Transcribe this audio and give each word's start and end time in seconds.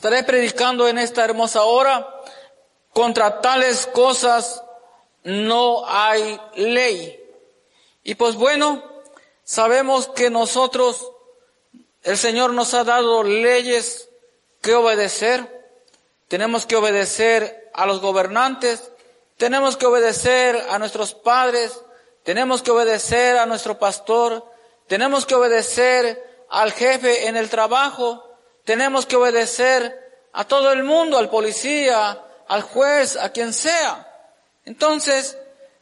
Estaré 0.00 0.22
predicando 0.22 0.88
en 0.88 0.96
esta 0.96 1.22
hermosa 1.26 1.64
hora. 1.64 2.08
Contra 2.94 3.42
tales 3.42 3.86
cosas 3.86 4.64
no 5.24 5.82
hay 5.86 6.40
ley. 6.54 7.22
Y 8.02 8.14
pues 8.14 8.34
bueno, 8.34 8.82
sabemos 9.44 10.06
que 10.08 10.30
nosotros, 10.30 11.12
el 12.02 12.16
Señor 12.16 12.54
nos 12.54 12.72
ha 12.72 12.84
dado 12.84 13.22
leyes 13.24 14.08
que 14.62 14.74
obedecer. 14.74 15.68
Tenemos 16.28 16.64
que 16.64 16.76
obedecer 16.76 17.70
a 17.74 17.84
los 17.84 18.00
gobernantes, 18.00 18.90
tenemos 19.36 19.76
que 19.76 19.84
obedecer 19.84 20.64
a 20.70 20.78
nuestros 20.78 21.12
padres, 21.12 21.78
tenemos 22.22 22.62
que 22.62 22.70
obedecer 22.70 23.36
a 23.36 23.44
nuestro 23.44 23.78
pastor, 23.78 24.50
tenemos 24.86 25.26
que 25.26 25.34
obedecer 25.34 26.46
al 26.48 26.72
jefe 26.72 27.26
en 27.26 27.36
el 27.36 27.50
trabajo, 27.50 28.29
tenemos 28.70 29.04
que 29.04 29.16
obedecer 29.16 30.28
a 30.32 30.46
todo 30.46 30.70
el 30.70 30.84
mundo, 30.84 31.18
al 31.18 31.28
policía, 31.28 32.24
al 32.46 32.62
juez, 32.62 33.16
a 33.16 33.32
quien 33.32 33.52
sea. 33.52 34.06
Entonces, 34.64 35.36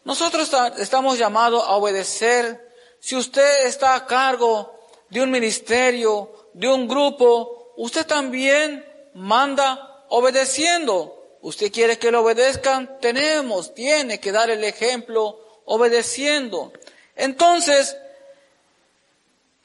nosotros 0.04 0.50
estamos 0.78 1.18
llamados 1.18 1.62
a 1.66 1.72
obedecer. 1.72 2.72
Si 2.98 3.14
usted 3.14 3.66
está 3.66 3.94
a 3.94 4.06
cargo 4.06 4.74
de 5.10 5.20
un 5.20 5.30
ministerio, 5.30 6.48
de 6.54 6.66
un 6.66 6.88
grupo, 6.88 7.74
usted 7.76 8.06
también 8.06 8.82
manda 9.12 10.06
obedeciendo. 10.08 11.36
Usted 11.42 11.70
quiere 11.70 11.98
que 11.98 12.10
lo 12.10 12.22
obedezcan, 12.22 12.98
tenemos, 13.02 13.74
tiene 13.74 14.18
que 14.18 14.32
dar 14.32 14.48
el 14.48 14.64
ejemplo 14.64 15.60
obedeciendo. 15.66 16.72
Entonces, 17.16 17.98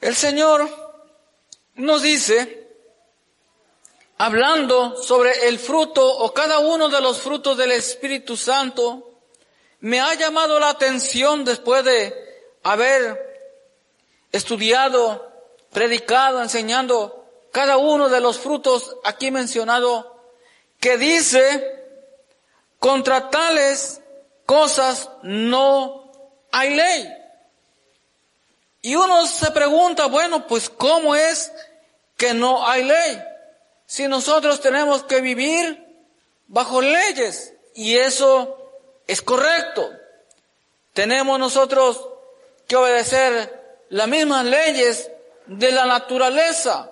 el 0.02 0.14
Señor 0.14 0.68
nos 1.76 2.02
dice, 2.02 2.63
hablando 4.18 4.96
sobre 5.02 5.48
el 5.48 5.58
fruto 5.58 6.06
o 6.06 6.32
cada 6.32 6.58
uno 6.60 6.88
de 6.88 7.00
los 7.00 7.20
frutos 7.20 7.56
del 7.56 7.72
Espíritu 7.72 8.36
Santo, 8.36 9.10
me 9.80 10.00
ha 10.00 10.14
llamado 10.14 10.58
la 10.58 10.70
atención 10.70 11.44
después 11.44 11.84
de 11.84 12.14
haber 12.62 13.34
estudiado, 14.32 15.30
predicado, 15.70 16.42
enseñando 16.42 17.26
cada 17.52 17.76
uno 17.76 18.08
de 18.08 18.20
los 18.20 18.38
frutos 18.38 18.96
aquí 19.04 19.30
mencionado, 19.30 20.22
que 20.80 20.96
dice, 20.96 21.84
contra 22.78 23.30
tales 23.30 24.00
cosas 24.46 25.08
no 25.22 26.10
hay 26.50 26.74
ley. 26.74 27.14
Y 28.82 28.96
uno 28.96 29.26
se 29.26 29.50
pregunta, 29.50 30.06
bueno, 30.06 30.46
pues 30.46 30.68
¿cómo 30.68 31.14
es 31.14 31.52
que 32.16 32.34
no 32.34 32.66
hay 32.68 32.84
ley? 32.84 33.22
Si 33.86 34.08
nosotros 34.08 34.60
tenemos 34.60 35.02
que 35.04 35.20
vivir 35.20 35.84
bajo 36.46 36.80
leyes 36.80 37.54
y 37.74 37.96
eso 37.96 38.58
es 39.06 39.22
correcto. 39.22 39.90
Tenemos 40.92 41.38
nosotros 41.38 42.08
que 42.66 42.76
obedecer 42.76 43.82
las 43.90 44.08
mismas 44.08 44.44
leyes 44.44 45.10
de 45.46 45.72
la 45.72 45.86
naturaleza. 45.86 46.90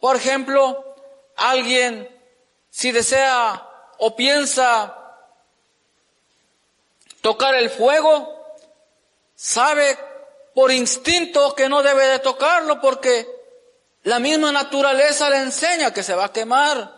Por 0.00 0.16
ejemplo, 0.16 0.94
alguien 1.36 2.08
si 2.70 2.92
desea 2.92 3.66
o 3.98 4.14
piensa 4.14 4.94
tocar 7.22 7.54
el 7.54 7.70
fuego, 7.70 8.34
sabe 9.34 9.98
por 10.54 10.70
instinto 10.70 11.54
que 11.54 11.70
no 11.70 11.82
debe 11.82 12.06
de 12.06 12.18
tocarlo 12.18 12.80
porque 12.80 13.26
la 14.06 14.20
misma 14.20 14.52
naturaleza 14.52 15.28
le 15.28 15.38
enseña 15.38 15.92
que 15.92 16.04
se 16.04 16.14
va 16.14 16.26
a 16.26 16.32
quemar. 16.32 16.94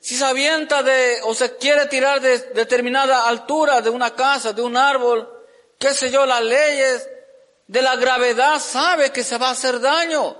Si 0.00 0.14
se 0.18 0.24
avienta 0.26 0.82
de 0.82 1.18
o 1.22 1.34
se 1.34 1.56
quiere 1.56 1.86
tirar 1.86 2.20
de 2.20 2.38
determinada 2.52 3.26
altura 3.26 3.80
de 3.80 3.88
una 3.88 4.14
casa, 4.14 4.52
de 4.52 4.60
un 4.60 4.76
árbol, 4.76 5.26
qué 5.78 5.94
sé 5.94 6.10
yo, 6.10 6.26
las 6.26 6.42
leyes 6.42 7.08
de 7.66 7.80
la 7.80 7.96
gravedad 7.96 8.60
sabe 8.60 9.12
que 9.12 9.24
se 9.24 9.38
va 9.38 9.48
a 9.48 9.52
hacer 9.52 9.80
daño. 9.80 10.36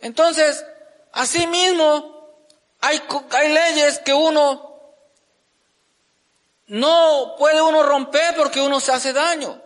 Entonces, 0.00 0.64
así 1.12 1.46
mismo 1.46 2.34
hay, 2.80 3.02
hay 3.32 3.52
leyes 3.52 3.98
que 3.98 4.14
uno 4.14 4.96
no 6.68 7.34
puede 7.38 7.60
uno 7.60 7.82
romper 7.82 8.34
porque 8.34 8.62
uno 8.62 8.80
se 8.80 8.92
hace 8.92 9.12
daño. 9.12 9.60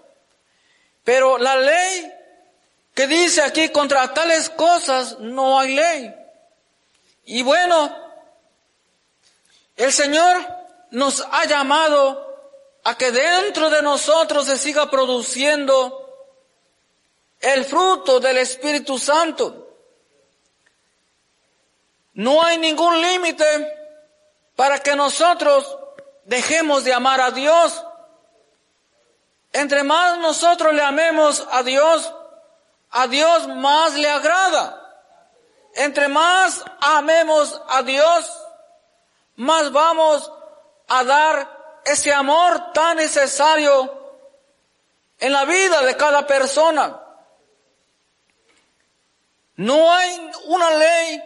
Pero 1.05 1.39
la 1.39 1.55
ley 1.55 2.16
que 2.97 3.07
dice 3.07 3.43
aquí 3.43 3.69
contra 3.69 4.13
tales 4.15 4.51
cosas 4.51 5.21
no 5.21 5.61
hay 5.61 5.75
ley. 5.77 6.15
Y 7.27 7.43
bueno, 7.43 7.95
el 9.77 9.93
Señor 9.93 10.37
nos 10.91 11.21
ha 11.31 11.45
llamado 11.45 12.25
a 12.83 12.97
que 12.97 13.13
dentro 13.13 13.71
de 13.71 13.83
nosotros 13.83 14.47
se 14.47 14.57
siga 14.57 14.91
produciendo 14.91 16.03
el 17.41 17.65
fruto 17.67 18.19
del 18.19 18.39
Espíritu 18.39 18.99
Santo. 18.99 19.77
No 22.15 22.43
hay 22.43 22.57
ningún 22.57 23.01
límite 23.01 23.45
para 24.57 24.79
que 24.81 24.97
nosotros 24.97 25.77
dejemos 26.25 26.83
de 26.85 26.95
amar 26.95 27.21
a 27.21 27.31
Dios 27.31 27.85
entre 29.57 29.85
más 29.85 30.19
nosotros 30.19 30.75
le 30.75 30.83
amemos 30.83 31.47
a 31.51 31.63
Dios, 31.63 32.13
a 32.97 33.07
Dios 33.09 33.47
más 33.49 33.93
le 33.95 34.09
agrada. 34.09 34.83
Entre 35.75 36.09
más 36.09 36.65
amemos 36.81 37.61
a 37.69 37.83
Dios, 37.83 38.33
más 39.35 39.71
vamos 39.71 40.33
a 40.89 41.05
dar 41.05 41.83
ese 41.85 42.11
amor 42.15 42.73
tan 42.73 42.97
necesario 42.97 44.17
en 45.19 45.31
la 45.31 45.45
vida 45.45 45.83
de 45.83 45.95
cada 45.95 46.27
persona. 46.27 46.99
No 49.57 49.93
hay 49.93 50.31
una 50.47 50.71
ley 50.71 51.23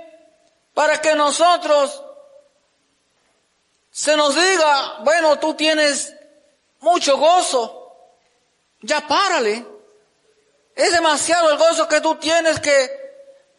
para 0.75 1.01
que 1.01 1.15
nosotros 1.15 2.03
se 3.93 4.17
nos 4.17 4.35
diga, 4.35 4.99
bueno, 5.05 5.39
tú 5.39 5.55
tienes 5.55 6.13
mucho 6.81 7.17
gozo, 7.17 7.95
ya 8.81 9.07
párale. 9.07 9.70
Es 10.75 10.93
demasiado 10.93 11.51
el 11.51 11.59
gozo 11.59 11.89
que 11.89 12.01
tú 12.01 12.17
tienes 12.17 12.61
que, 12.61 12.91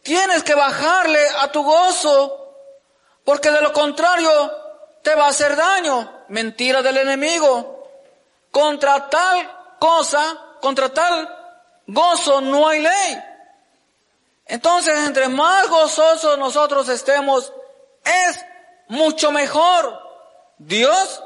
tienes 0.02 0.42
que 0.42 0.54
bajarle 0.54 1.20
a 1.40 1.52
tu 1.52 1.62
gozo, 1.62 2.56
porque 3.24 3.50
de 3.50 3.60
lo 3.60 3.72
contrario 3.72 4.30
te 5.02 5.14
va 5.14 5.26
a 5.26 5.30
hacer 5.30 5.56
daño. 5.56 6.24
Mentira 6.28 6.82
del 6.82 6.96
enemigo. 6.96 7.88
Contra 8.50 9.08
tal 9.08 9.76
cosa, 9.78 10.38
contra 10.60 10.88
tal 10.88 11.38
gozo 11.86 12.40
no 12.40 12.68
hay 12.68 12.80
ley. 12.80 13.24
Entonces, 14.46 14.94
entre 15.06 15.28
más 15.28 15.68
gozosos 15.68 16.38
nosotros 16.38 16.88
estemos, 16.88 17.52
es 18.04 18.44
mucho 18.88 19.30
mejor. 19.32 19.98
Dios 20.58 21.22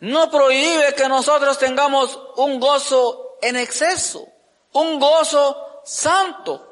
no 0.00 0.30
prohíbe 0.30 0.94
que 0.94 1.08
nosotros 1.08 1.58
tengamos 1.58 2.18
un 2.36 2.60
gozo 2.60 3.38
en 3.42 3.56
exceso, 3.56 4.26
un 4.72 4.98
gozo 4.98 5.82
santo. 5.84 6.62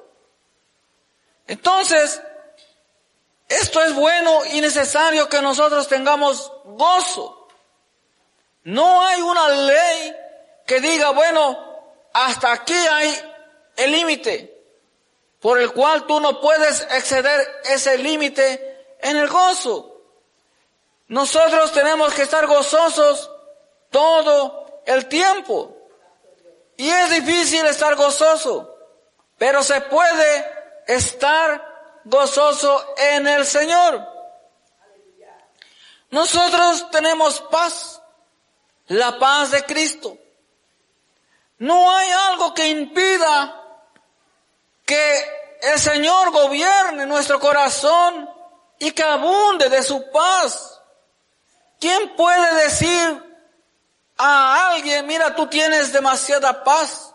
Entonces, 1.46 2.20
esto 3.48 3.82
es 3.82 3.94
bueno 3.94 4.44
y 4.46 4.60
necesario 4.60 5.28
que 5.28 5.42
nosotros 5.42 5.86
tengamos 5.88 6.50
gozo. 6.64 7.48
No 8.64 9.02
hay 9.02 9.20
una 9.20 9.48
ley 9.48 10.16
que 10.66 10.80
diga, 10.80 11.10
bueno, 11.10 11.58
hasta 12.12 12.52
aquí 12.52 12.74
hay 12.74 13.14
el 13.76 13.92
límite 13.92 14.54
por 15.40 15.60
el 15.60 15.72
cual 15.72 16.06
tú 16.06 16.20
no 16.20 16.40
puedes 16.40 16.80
exceder 16.90 17.60
ese 17.64 17.98
límite 17.98 18.96
en 19.00 19.18
el 19.18 19.28
gozo. 19.28 20.00
Nosotros 21.08 21.70
tenemos 21.72 22.14
que 22.14 22.22
estar 22.22 22.46
gozosos 22.46 23.30
todo 23.90 24.82
el 24.86 25.06
tiempo. 25.06 25.76
Y 26.76 26.88
es 26.88 27.10
difícil 27.10 27.64
estar 27.66 27.94
gozoso, 27.94 28.74
pero 29.38 29.62
se 29.62 29.80
puede 29.82 30.46
estar 30.86 32.00
gozoso 32.04 32.94
en 32.96 33.26
el 33.26 33.46
Señor. 33.46 34.06
Nosotros 36.10 36.90
tenemos 36.90 37.40
paz, 37.40 38.00
la 38.86 39.18
paz 39.18 39.50
de 39.50 39.64
Cristo. 39.64 40.16
No 41.58 41.90
hay 41.90 42.10
algo 42.10 42.54
que 42.54 42.68
impida 42.68 43.62
que 44.84 45.24
el 45.62 45.78
Señor 45.78 46.30
gobierne 46.30 47.06
nuestro 47.06 47.40
corazón 47.40 48.30
y 48.78 48.90
que 48.90 49.02
abunde 49.02 49.68
de 49.68 49.82
su 49.82 50.10
paz. 50.10 50.80
¿Quién 51.80 52.14
puede 52.16 52.62
decir 52.62 53.33
a 54.16 54.72
alguien, 54.72 55.06
mira, 55.06 55.34
tú 55.34 55.46
tienes 55.46 55.92
demasiada 55.92 56.62
paz. 56.62 57.14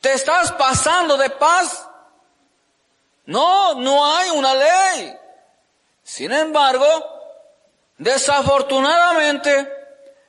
Te 0.00 0.12
estás 0.12 0.52
pasando 0.52 1.16
de 1.16 1.30
paz. 1.30 1.88
No, 3.26 3.74
no 3.74 4.06
hay 4.06 4.30
una 4.30 4.54
ley. 4.54 5.16
Sin 6.02 6.32
embargo, 6.32 6.86
desafortunadamente, 7.98 9.72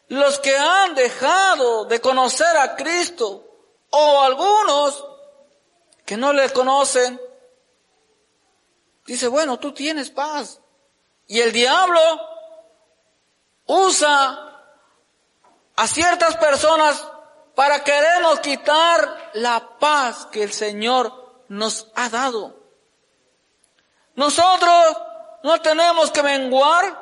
los 0.07 0.39
que 0.39 0.55
han 0.57 0.95
dejado 0.95 1.85
de 1.85 1.99
conocer 2.01 2.55
a 2.57 2.75
Cristo 2.75 3.43
o 3.89 4.21
algunos 4.21 5.05
que 6.05 6.17
no 6.17 6.33
le 6.33 6.49
conocen, 6.51 7.19
dice, 9.05 9.27
bueno, 9.27 9.59
tú 9.59 9.73
tienes 9.73 10.09
paz. 10.09 10.61
Y 11.27 11.41
el 11.41 11.51
diablo 11.51 11.99
usa 13.65 14.46
a 15.77 15.87
ciertas 15.87 16.35
personas 16.37 17.07
para 17.55 17.83
querernos 17.83 18.39
quitar 18.39 19.29
la 19.33 19.77
paz 19.79 20.27
que 20.31 20.43
el 20.43 20.51
Señor 20.51 21.43
nos 21.47 21.87
ha 21.95 22.09
dado. 22.09 22.55
Nosotros 24.15 24.97
no 25.43 25.61
tenemos 25.61 26.11
que 26.11 26.23
menguar, 26.23 26.99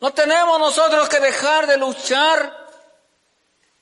no 0.00 0.12
tenemos 0.12 0.58
nosotros 0.58 1.08
que 1.08 1.20
dejar 1.20 1.68
de 1.68 1.76
luchar 1.76 2.68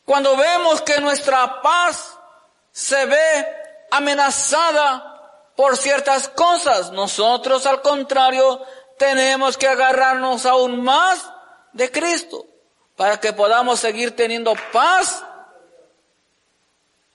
cuando 0.05 0.37
vemos 0.37 0.83
que 0.83 1.01
nuestra 1.01 1.63
paz 1.63 2.19
se 2.71 3.07
ve 3.07 3.47
amenazada 3.91 5.53
por 5.57 5.77
ciertas 5.79 6.29
cosas. 6.29 6.91
Nosotros, 6.93 7.65
al 7.65 7.81
contrario, 7.81 8.63
tenemos 8.99 9.57
que 9.57 9.69
agarrarnos 9.69 10.45
aún 10.45 10.83
más 10.83 11.31
de 11.73 11.91
Cristo 11.91 12.45
para 12.99 13.21
que 13.21 13.33
podamos 13.33 13.79
seguir 13.79 14.17
teniendo 14.17 14.57
paz 14.73 15.25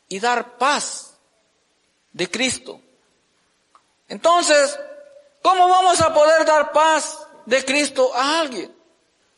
y 0.08 0.18
dar 0.18 0.58
paz 0.58 1.18
de 2.14 2.32
Cristo. 2.32 2.80
Entonces, 4.08 4.80
¿cómo 5.42 5.68
vamos 5.68 6.00
a 6.00 6.14
poder 6.14 6.46
dar 6.46 6.72
paz 6.72 7.28
de 7.46 7.66
Cristo 7.66 8.16
a 8.16 8.40
alguien? 8.40 8.74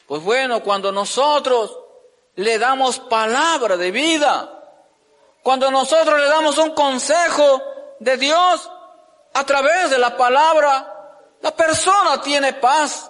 Pues 0.05 0.21
bueno, 0.21 0.61
cuando 0.61 0.91
nosotros 0.91 1.75
le 2.35 2.59
damos 2.59 2.99
palabra 2.99 3.75
de 3.75 3.89
vida, 3.89 4.51
cuando 5.41 5.71
nosotros 5.71 6.19
le 6.19 6.27
damos 6.27 6.59
un 6.59 6.75
consejo 6.75 7.59
de 7.99 8.17
Dios 8.17 8.69
a 9.33 9.43
través 9.45 9.89
de 9.89 9.97
la 9.97 10.15
palabra, 10.15 11.17
la 11.41 11.55
persona 11.55 12.21
tiene 12.21 12.53
paz. 12.53 13.09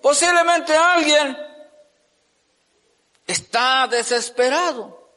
Posiblemente 0.00 0.74
alguien 0.74 1.45
está 3.26 3.86
desesperado, 3.88 5.10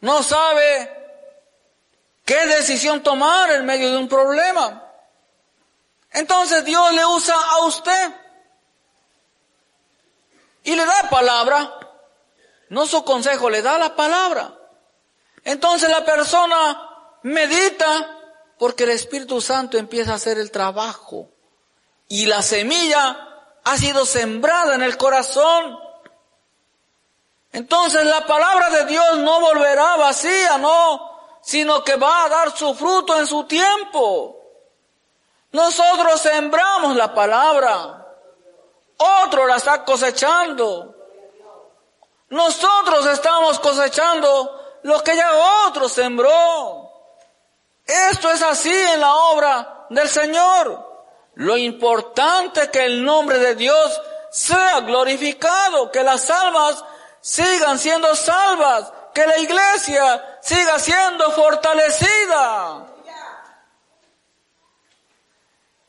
no 0.00 0.22
sabe 0.22 0.90
qué 2.24 2.46
decisión 2.46 3.02
tomar 3.02 3.50
en 3.52 3.66
medio 3.66 3.90
de 3.90 3.98
un 3.98 4.08
problema. 4.08 4.80
Entonces 6.10 6.64
Dios 6.64 6.92
le 6.92 7.04
usa 7.06 7.34
a 7.34 7.66
usted 7.66 8.14
y 10.62 10.74
le 10.74 10.84
da 10.86 11.10
palabra, 11.10 11.78
no 12.68 12.86
su 12.86 13.04
consejo, 13.04 13.50
le 13.50 13.62
da 13.62 13.78
la 13.78 13.94
palabra. 13.94 14.54
Entonces 15.44 15.88
la 15.90 16.04
persona 16.04 17.18
medita 17.22 18.18
porque 18.58 18.84
el 18.84 18.90
Espíritu 18.90 19.40
Santo 19.40 19.76
empieza 19.76 20.12
a 20.12 20.16
hacer 20.16 20.38
el 20.38 20.50
trabajo 20.50 21.30
y 22.08 22.26
la 22.26 22.42
semilla 22.42 23.28
ha 23.64 23.76
sido 23.76 24.06
sembrada 24.06 24.74
en 24.74 24.82
el 24.82 24.96
corazón. 24.96 25.78
Entonces 27.54 28.04
la 28.04 28.26
palabra 28.26 28.68
de 28.68 28.84
Dios 28.86 29.18
no 29.18 29.40
volverá 29.40 29.94
vacía, 29.94 30.58
no, 30.58 31.38
sino 31.40 31.84
que 31.84 31.94
va 31.94 32.24
a 32.24 32.28
dar 32.28 32.56
su 32.56 32.74
fruto 32.74 33.16
en 33.16 33.28
su 33.28 33.44
tiempo. 33.44 34.36
Nosotros 35.52 36.20
sembramos 36.20 36.96
la 36.96 37.14
palabra. 37.14 38.08
Otro 38.96 39.46
la 39.46 39.54
está 39.54 39.84
cosechando. 39.84 40.96
Nosotros 42.30 43.06
estamos 43.06 43.60
cosechando 43.60 44.80
lo 44.82 45.04
que 45.04 45.14
ya 45.14 45.30
otro 45.68 45.88
sembró. 45.88 46.90
Esto 47.86 48.32
es 48.32 48.42
así 48.42 48.74
en 48.74 49.00
la 49.00 49.14
obra 49.14 49.86
del 49.90 50.08
Señor. 50.08 50.92
Lo 51.34 51.56
importante 51.56 52.62
es 52.62 52.68
que 52.70 52.84
el 52.84 53.04
nombre 53.04 53.38
de 53.38 53.54
Dios 53.54 54.02
sea 54.32 54.80
glorificado, 54.80 55.92
que 55.92 56.02
las 56.02 56.28
almas 56.28 56.84
sigan 57.24 57.78
siendo 57.78 58.14
salvas, 58.14 58.92
que 59.14 59.26
la 59.26 59.38
iglesia 59.38 60.38
siga 60.42 60.78
siendo 60.78 61.30
fortalecida. 61.30 62.86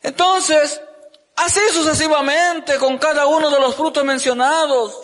Entonces, 0.02 0.80
Así 1.36 1.60
sucesivamente 1.74 2.78
con 2.78 2.98
cada 2.98 3.28
uno 3.28 3.50
de 3.50 3.60
los 3.60 3.76
frutos 3.76 4.04
mencionados. 4.06 5.02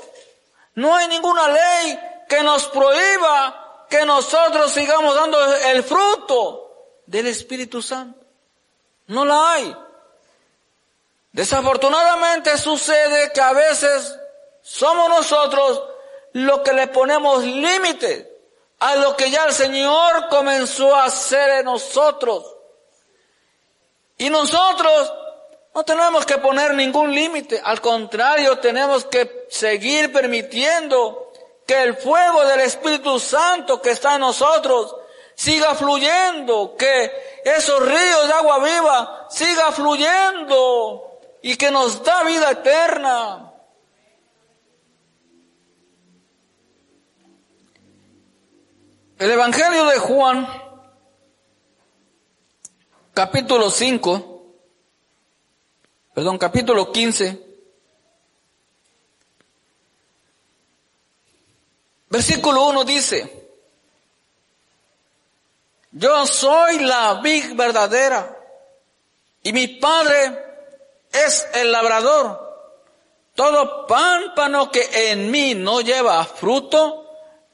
No 0.75 0.95
hay 0.95 1.07
ninguna 1.07 1.47
ley 1.49 1.99
que 2.29 2.41
nos 2.41 2.67
prohíba 2.67 3.85
que 3.89 4.05
nosotros 4.05 4.71
sigamos 4.71 5.15
dando 5.15 5.55
el 5.55 5.83
fruto 5.83 7.01
del 7.05 7.27
Espíritu 7.27 7.81
Santo. 7.81 8.25
No 9.07 9.25
la 9.25 9.53
hay. 9.53 9.75
Desafortunadamente 11.33 12.57
sucede 12.57 13.31
que 13.33 13.41
a 13.41 13.51
veces 13.51 14.17
somos 14.61 15.09
nosotros 15.09 15.83
los 16.33 16.59
que 16.61 16.73
le 16.73 16.87
ponemos 16.87 17.43
límite 17.43 18.31
a 18.79 18.95
lo 18.95 19.15
que 19.15 19.29
ya 19.29 19.45
el 19.45 19.53
Señor 19.53 20.27
comenzó 20.29 20.95
a 20.95 21.05
hacer 21.05 21.59
en 21.59 21.65
nosotros. 21.65 22.55
Y 24.17 24.29
nosotros 24.29 25.13
no 25.73 25.83
tenemos 25.83 26.25
que 26.25 26.37
poner 26.37 26.73
ningún 26.73 27.13
límite, 27.13 27.61
al 27.63 27.79
contrario, 27.79 28.59
tenemos 28.59 29.05
que 29.05 29.47
seguir 29.49 30.11
permitiendo 30.11 31.31
que 31.65 31.81
el 31.81 31.95
fuego 31.95 32.43
del 32.45 32.59
Espíritu 32.61 33.19
Santo 33.19 33.81
que 33.81 33.91
está 33.91 34.15
en 34.15 34.21
nosotros 34.21 34.95
siga 35.35 35.73
fluyendo, 35.75 36.75
que 36.77 37.41
esos 37.45 37.79
ríos 37.79 38.27
de 38.27 38.33
agua 38.33 38.59
viva 38.59 39.27
siga 39.29 39.71
fluyendo 39.71 41.19
y 41.41 41.55
que 41.55 41.71
nos 41.71 42.03
da 42.03 42.23
vida 42.23 42.51
eterna. 42.51 43.50
El 49.21 49.29
Evangelio 49.29 49.85
de 49.85 49.99
Juan, 49.99 50.47
capítulo 53.13 53.69
5, 53.69 54.45
perdón, 56.11 56.39
capítulo 56.39 56.91
15, 56.91 57.39
versículo 62.09 62.65
1 62.69 62.83
dice, 62.83 63.47
yo 65.91 66.25
soy 66.25 66.79
la 66.79 67.21
vid 67.21 67.53
verdadera 67.55 68.39
y 69.43 69.53
mi 69.53 69.67
padre 69.67 70.45
es 71.11 71.47
el 71.53 71.71
labrador. 71.71 72.41
Todo 73.35 73.85
pámpano 73.85 74.71
que 74.71 75.11
en 75.11 75.29
mí 75.29 75.53
no 75.53 75.81
lleva 75.81 76.25
fruto, 76.25 77.07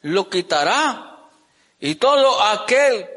lo 0.03 0.29
quitará. 0.29 1.06
Y 1.79 1.95
todo 1.95 2.41
aquel 2.41 3.09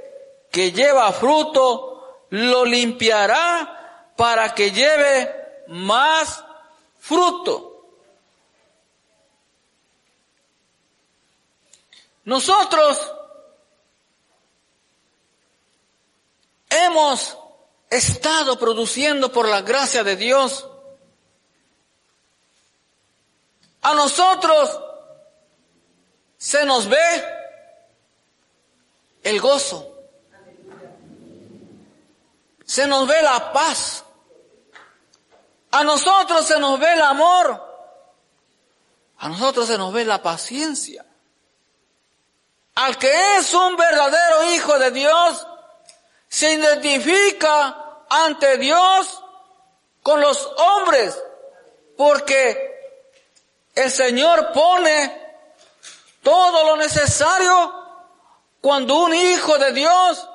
que 0.50 0.72
lleva 0.72 1.12
fruto, 1.12 2.26
lo 2.30 2.64
limpiará 2.64 4.12
para 4.16 4.54
que 4.54 4.70
lleve 4.70 5.64
más 5.68 6.44
fruto. 6.98 7.66
Nosotros 12.24 13.12
hemos 16.68 17.36
estado 17.88 18.58
produciendo 18.58 19.32
por 19.32 19.48
la 19.48 19.62
gracia 19.62 20.04
de 20.04 20.16
Dios. 20.16 20.66
A 23.82 23.94
nosotros 23.94 24.78
se 26.36 26.64
nos 26.64 26.88
ve 26.88 27.39
el 29.22 29.40
gozo, 29.40 29.86
se 32.64 32.86
nos 32.86 33.06
ve 33.06 33.20
la 33.22 33.52
paz, 33.52 34.04
a 35.72 35.84
nosotros 35.84 36.46
se 36.46 36.58
nos 36.58 36.78
ve 36.78 36.92
el 36.92 37.02
amor. 37.02 37.70
A 39.18 39.28
nosotros 39.28 39.66
se 39.66 39.76
nos 39.76 39.92
ve 39.92 40.04
la 40.04 40.22
paciencia. 40.22 41.04
Al 42.74 42.96
que 42.96 43.36
es 43.36 43.52
un 43.52 43.76
verdadero 43.76 44.52
hijo 44.54 44.78
de 44.78 44.90
Dios, 44.90 45.46
se 46.28 46.54
identifica 46.54 48.04
ante 48.08 48.56
Dios 48.56 49.22
con 50.02 50.20
los 50.20 50.50
hombres, 50.56 51.22
porque 51.96 53.04
el 53.74 53.90
Señor 53.90 54.52
pone 54.52 55.34
todo 56.22 56.64
lo 56.64 56.76
necesario 56.76 57.79
cuando 58.60 58.94
un 58.94 59.14
hijo 59.14 59.58
de 59.58 59.72
Dios 59.72 60.28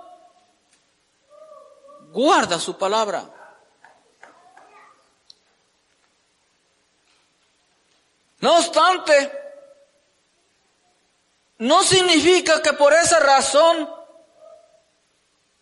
guarda 2.12 2.60
su 2.60 2.78
palabra. 2.78 3.26
No 8.40 8.58
obstante, 8.58 9.32
no 11.60 11.84
significa 11.84 12.62
que 12.62 12.74
por 12.74 12.94
esa 12.94 13.20
razón 13.20 13.90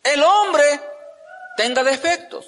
el 0.03 0.23
hombre 0.23 0.81
tenga 1.55 1.83
defectos, 1.83 2.45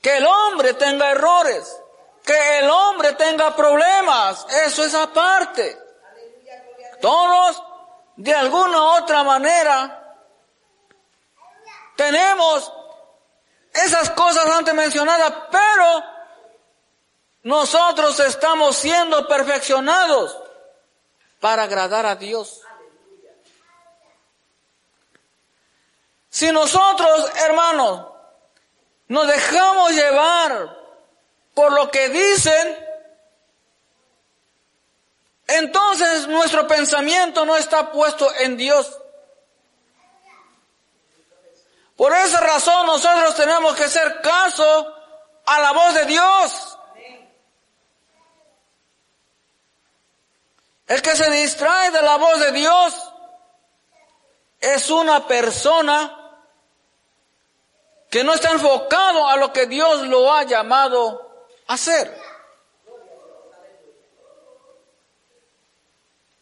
que 0.00 0.16
el 0.16 0.26
hombre 0.26 0.74
tenga 0.74 1.10
errores, 1.10 1.76
que 2.24 2.58
el 2.58 2.68
hombre 2.68 3.12
tenga 3.12 3.54
problemas. 3.54 4.46
Eso 4.66 4.84
es 4.84 4.94
aparte. 4.94 5.78
Todos, 7.00 7.62
de 8.16 8.34
alguna 8.34 8.82
u 8.82 8.86
otra 9.02 9.22
manera, 9.22 10.16
tenemos 11.96 12.72
esas 13.72 14.10
cosas 14.10 14.46
antes 14.46 14.74
mencionadas, 14.74 15.32
pero 15.50 16.04
nosotros 17.44 18.18
estamos 18.20 18.76
siendo 18.76 19.26
perfeccionados 19.26 20.36
para 21.40 21.64
agradar 21.64 22.06
a 22.06 22.16
Dios. 22.16 22.60
Si 26.28 26.50
nosotros, 26.50 27.30
hermanos, 27.44 28.06
nos 29.08 29.26
dejamos 29.26 29.90
llevar 29.90 30.78
por 31.54 31.72
lo 31.72 31.90
que 31.90 32.08
dicen, 32.08 32.91
entonces 35.46 36.28
nuestro 36.28 36.66
pensamiento 36.66 37.44
no 37.44 37.56
está 37.56 37.90
puesto 37.90 38.32
en 38.36 38.56
Dios. 38.56 38.98
Por 41.96 42.12
esa 42.14 42.40
razón 42.40 42.86
nosotros 42.86 43.34
tenemos 43.36 43.74
que 43.76 43.84
hacer 43.84 44.20
caso 44.22 44.96
a 45.46 45.60
la 45.60 45.72
voz 45.72 45.94
de 45.94 46.04
Dios. 46.06 46.78
El 50.86 51.00
que 51.00 51.16
se 51.16 51.30
distrae 51.30 51.90
de 51.90 52.02
la 52.02 52.16
voz 52.16 52.40
de 52.40 52.52
Dios 52.52 52.94
es 54.60 54.90
una 54.90 55.26
persona 55.26 56.18
que 58.10 58.22
no 58.22 58.34
está 58.34 58.50
enfocado 58.50 59.26
a 59.26 59.36
lo 59.36 59.52
que 59.52 59.66
Dios 59.66 60.02
lo 60.02 60.32
ha 60.32 60.42
llamado 60.42 61.46
a 61.66 61.74
hacer. 61.74 62.21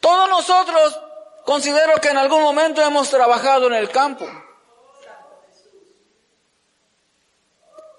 Todos 0.00 0.28
nosotros 0.28 0.99
considero 1.45 2.00
que 2.00 2.09
en 2.09 2.16
algún 2.16 2.42
momento 2.42 2.83
hemos 2.83 3.11
trabajado 3.11 3.66
en 3.66 3.75
el 3.75 3.90
campo. 3.90 4.26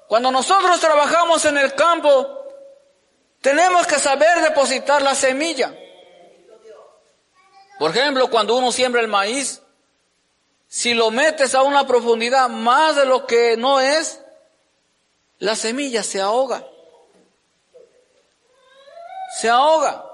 Cuando 0.07 0.31
nosotros 0.31 0.79
trabajamos 0.79 1.45
en 1.45 1.57
el 1.57 1.73
campo, 1.73 2.45
tenemos 3.39 3.87
que 3.87 3.97
saber 3.97 4.41
depositar 4.41 5.01
la 5.01 5.15
semilla. 5.15 5.73
Por 7.79 7.91
ejemplo, 7.91 8.29
cuando 8.29 8.55
uno 8.55 8.71
siembra 8.71 8.99
el 9.01 9.07
maíz, 9.07 9.61
si 10.67 10.93
lo 10.93 11.11
metes 11.11 11.55
a 11.55 11.63
una 11.63 11.87
profundidad 11.87 12.49
más 12.49 12.95
de 12.95 13.05
lo 13.05 13.25
que 13.25 13.57
no 13.57 13.79
es, 13.79 14.21
la 15.39 15.55
semilla 15.55 16.03
se 16.03 16.21
ahoga. 16.21 16.65
Se 19.39 19.49
ahoga. 19.49 20.10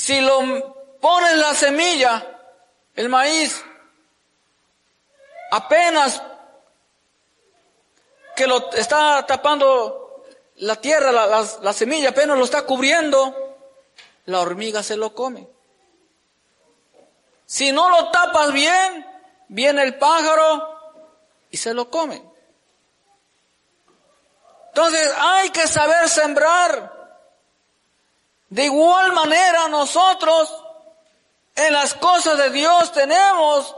Si 0.00 0.18
lo 0.18 0.96
pones 0.98 1.36
la 1.36 1.54
semilla, 1.54 2.26
el 2.94 3.10
maíz, 3.10 3.62
apenas 5.50 6.22
que 8.34 8.46
lo 8.46 8.72
está 8.72 9.26
tapando 9.26 10.24
la 10.56 10.76
tierra, 10.76 11.12
la, 11.12 11.72
semilla, 11.74 12.08
apenas 12.08 12.38
lo 12.38 12.44
está 12.46 12.62
cubriendo, 12.62 13.58
la 14.24 14.40
hormiga 14.40 14.82
se 14.82 14.96
lo 14.96 15.14
come. 15.14 15.46
Si 17.44 17.70
no 17.70 17.90
lo 17.90 18.10
tapas 18.10 18.54
bien, 18.54 19.06
viene 19.48 19.82
el 19.82 19.98
pájaro 19.98 20.96
y 21.50 21.58
se 21.58 21.74
lo 21.74 21.90
come. 21.90 22.22
Entonces 24.68 25.12
hay 25.18 25.50
que 25.50 25.66
saber 25.66 26.08
sembrar. 26.08 26.99
De 28.50 28.64
igual 28.64 29.12
manera 29.12 29.68
nosotros 29.68 30.52
en 31.54 31.72
las 31.72 31.94
cosas 31.94 32.36
de 32.36 32.50
Dios 32.50 32.92
tenemos 32.92 33.74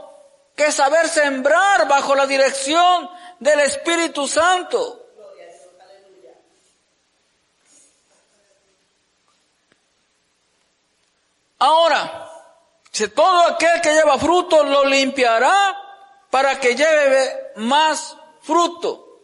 que 0.55 0.71
saber 0.71 1.07
sembrar 1.07 1.87
bajo 1.87 2.15
la 2.15 2.25
dirección 2.25 3.09
del 3.39 3.59
Espíritu 3.61 4.27
Santo. 4.27 4.99
Ahora, 11.59 12.29
si 12.91 13.07
todo 13.07 13.41
aquel 13.43 13.79
que 13.81 13.93
lleva 13.93 14.17
fruto 14.17 14.63
lo 14.63 14.83
limpiará 14.85 15.79
para 16.29 16.59
que 16.59 16.75
lleve 16.75 17.51
más 17.55 18.17
fruto. 18.41 19.21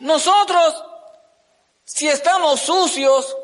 Nosotros, 0.00 0.84
si 1.88 2.06
estamos 2.06 2.60
sucios, 2.60 3.34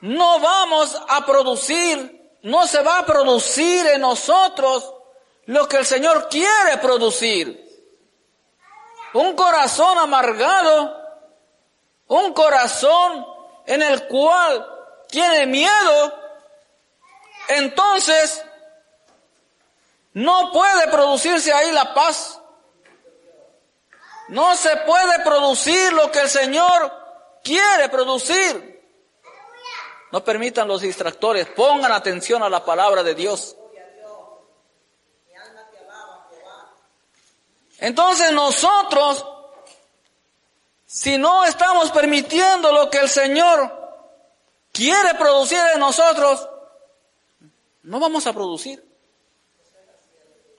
no 0.00 0.40
vamos 0.40 1.00
a 1.08 1.24
producir, 1.24 2.38
no 2.42 2.66
se 2.66 2.82
va 2.82 2.98
a 2.98 3.06
producir 3.06 3.86
en 3.86 4.00
nosotros 4.00 4.92
lo 5.44 5.68
que 5.68 5.76
el 5.76 5.86
Señor 5.86 6.28
quiere 6.28 6.78
producir. 6.82 7.64
Un 9.14 9.36
corazón 9.36 9.96
amargado, 9.96 11.00
un 12.08 12.32
corazón 12.32 13.24
en 13.64 13.80
el 13.80 14.08
cual 14.08 14.66
tiene 15.08 15.46
miedo, 15.46 16.18
entonces 17.46 18.44
no 20.14 20.50
puede 20.50 20.88
producirse 20.88 21.52
ahí 21.52 21.70
la 21.70 21.94
paz. 21.94 22.40
No 24.30 24.56
se 24.56 24.76
puede 24.78 25.20
producir 25.20 25.92
lo 25.92 26.10
que 26.10 26.22
el 26.22 26.28
Señor 26.28 27.05
quiere 27.42 27.88
producir. 27.88 28.76
No 30.12 30.24
permitan 30.24 30.68
los 30.68 30.80
distractores, 30.80 31.46
pongan 31.48 31.92
atención 31.92 32.42
a 32.42 32.48
la 32.48 32.64
palabra 32.64 33.02
de 33.02 33.14
Dios. 33.14 33.56
Entonces 37.78 38.32
nosotros, 38.32 39.26
si 40.86 41.18
no 41.18 41.44
estamos 41.44 41.90
permitiendo 41.90 42.72
lo 42.72 42.88
que 42.88 42.98
el 42.98 43.08
Señor 43.08 43.70
quiere 44.72 45.14
producir 45.14 45.58
en 45.74 45.80
nosotros, 45.80 46.48
no 47.82 48.00
vamos 48.00 48.26
a 48.26 48.32
producir. 48.32 48.84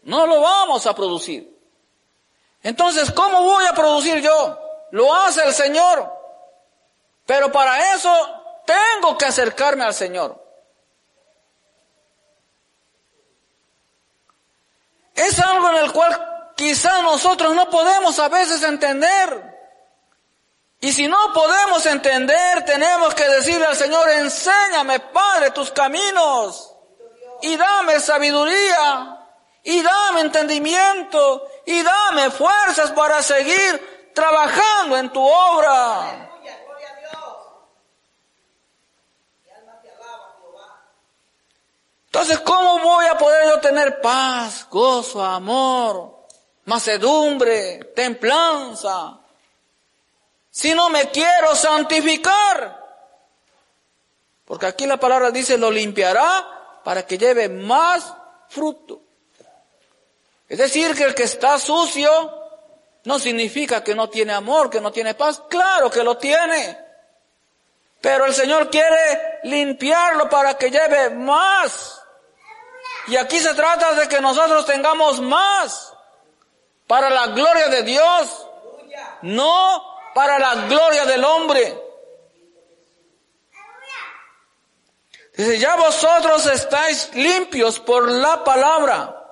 No 0.04 0.26
lo 0.26 0.40
vamos 0.40 0.86
a 0.88 0.96
producir. 0.96 1.54
Entonces, 2.64 3.12
¿cómo 3.12 3.44
voy 3.44 3.66
a 3.66 3.74
producir 3.74 4.22
yo? 4.22 4.58
Lo 4.92 5.14
hace 5.14 5.44
el 5.44 5.54
Señor. 5.54 6.17
Pero 7.28 7.52
para 7.52 7.94
eso 7.94 8.10
tengo 8.66 9.18
que 9.18 9.26
acercarme 9.26 9.84
al 9.84 9.94
Señor. 9.94 10.42
Es 15.14 15.38
algo 15.38 15.70
en 15.72 15.76
el 15.84 15.92
cual 15.92 16.54
quizá 16.56 17.02
nosotros 17.02 17.54
no 17.54 17.70
podemos 17.70 18.18
a 18.20 18.30
veces 18.30 18.64
entender. 18.64 19.44
Y 20.80 20.94
si 20.94 21.08
no 21.08 21.18
podemos 21.34 21.86
entender, 21.86 22.64
tenemos 22.64 23.14
que 23.14 23.28
decirle 23.28 23.66
al 23.66 23.76
Señor, 23.76 24.10
enséñame, 24.10 25.02
Padre, 25.02 25.52
tus 25.52 25.70
caminos. 25.72 26.74
Y 27.42 27.58
dame 27.58 28.00
sabiduría. 28.00 29.20
Y 29.64 29.82
dame 29.82 30.22
entendimiento. 30.22 31.46
Y 31.66 31.84
dame 31.84 32.32
fuerzas 32.32 32.92
para 32.92 33.22
seguir 33.22 34.12
trabajando 34.14 34.96
en 34.98 35.12
tu 35.12 35.22
obra. 35.22 36.27
Entonces, 42.18 42.40
¿cómo 42.40 42.80
voy 42.80 43.06
a 43.06 43.16
poder 43.16 43.48
yo 43.48 43.60
tener 43.60 44.02
paz, 44.02 44.66
gozo, 44.72 45.24
amor, 45.24 46.26
macedumbre, 46.66 47.92
templanza. 47.96 49.20
Si 50.50 50.74
no 50.74 50.90
me 50.90 51.12
quiero 51.12 51.56
santificar, 51.56 52.76
porque 54.46 54.66
aquí 54.66 54.88
la 54.88 54.98
palabra 54.98 55.30
dice 55.30 55.60
lo 55.60 55.70
limpiará 55.70 56.82
para 56.84 57.06
que 57.06 57.20
lleve 57.20 57.50
más 57.50 58.12
fruto. 58.50 59.00
Es 60.50 60.58
decir, 60.58 60.96
que 60.96 61.04
el 61.04 61.14
que 61.14 61.24
está 61.24 61.60
sucio 61.60 62.10
no 63.04 63.20
significa 63.20 63.84
que 63.84 63.94
no 63.94 64.10
tiene 64.10 64.34
amor, 64.34 64.72
que 64.72 64.82
no 64.82 64.92
tiene 64.92 65.14
paz. 65.14 65.44
Claro 65.48 65.92
que 65.92 66.04
lo 66.04 66.18
tiene. 66.18 66.80
Pero 68.02 68.26
el 68.26 68.34
Señor 68.34 68.72
quiere 68.72 69.40
limpiarlo 69.44 70.28
para 70.28 70.58
que 70.58 70.72
lleve 70.72 71.12
más. 71.12 71.97
Y 73.08 73.16
aquí 73.16 73.40
se 73.40 73.54
trata 73.54 73.94
de 73.94 74.08
que 74.08 74.20
nosotros 74.20 74.66
tengamos 74.66 75.22
más 75.22 75.94
para 76.88 77.10
la 77.10 77.28
gloria 77.28 77.70
de 77.70 77.84
Dios, 77.84 78.48
no 79.22 80.00
para 80.14 80.38
la 80.40 80.68
gloria 80.68 81.06
del 81.06 81.24
hombre. 81.24 81.84
Dice, 85.36 85.58
ya 85.60 85.76
vosotros 85.76 86.46
estáis 86.48 87.14
limpios 87.14 87.80
por 87.80 88.12
la 88.12 88.44
palabra 88.44 89.32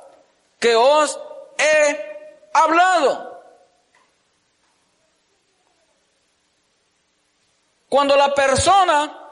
que 0.60 0.76
os 0.76 1.20
he 1.58 2.50
hablado. 2.54 3.42
Cuando 7.90 8.16
la 8.16 8.34
persona 8.34 9.30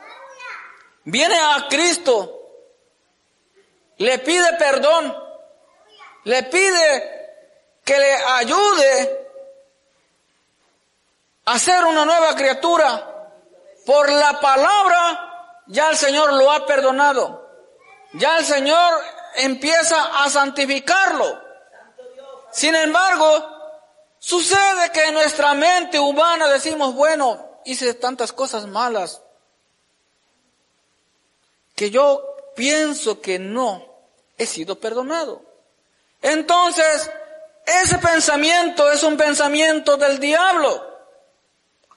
viene 1.03 1.39
a 1.39 1.67
Cristo, 1.69 2.42
le 3.97 4.19
pide 4.19 4.53
perdón, 4.57 5.15
le 6.25 6.43
pide 6.43 7.23
que 7.83 7.97
le 7.97 8.15
ayude 8.15 9.27
a 11.45 11.59
ser 11.59 11.83
una 11.85 12.05
nueva 12.05 12.35
criatura. 12.35 13.09
Por 13.85 14.09
la 14.09 14.39
palabra 14.39 15.61
ya 15.67 15.89
el 15.89 15.97
Señor 15.97 16.33
lo 16.33 16.51
ha 16.51 16.65
perdonado. 16.65 17.49
Ya 18.13 18.37
el 18.37 18.45
Señor 18.45 18.93
empieza 19.35 20.23
a 20.23 20.29
santificarlo. 20.29 21.41
Sin 22.51 22.75
embargo, 22.75 23.49
sucede 24.19 24.91
que 24.93 25.05
en 25.05 25.15
nuestra 25.15 25.53
mente 25.53 25.99
humana 25.99 26.47
decimos, 26.47 26.93
bueno, 26.93 27.59
hice 27.65 27.93
tantas 27.95 28.31
cosas 28.31 28.67
malas 28.67 29.21
que 31.75 31.89
yo 31.89 32.32
pienso 32.55 33.21
que 33.21 33.39
no 33.39 33.85
he 34.37 34.45
sido 34.45 34.79
perdonado. 34.79 35.41
Entonces, 36.21 37.11
ese 37.65 37.97
pensamiento 37.97 38.89
es 38.91 39.03
un 39.03 39.17
pensamiento 39.17 39.97
del 39.97 40.19
diablo. 40.19 40.91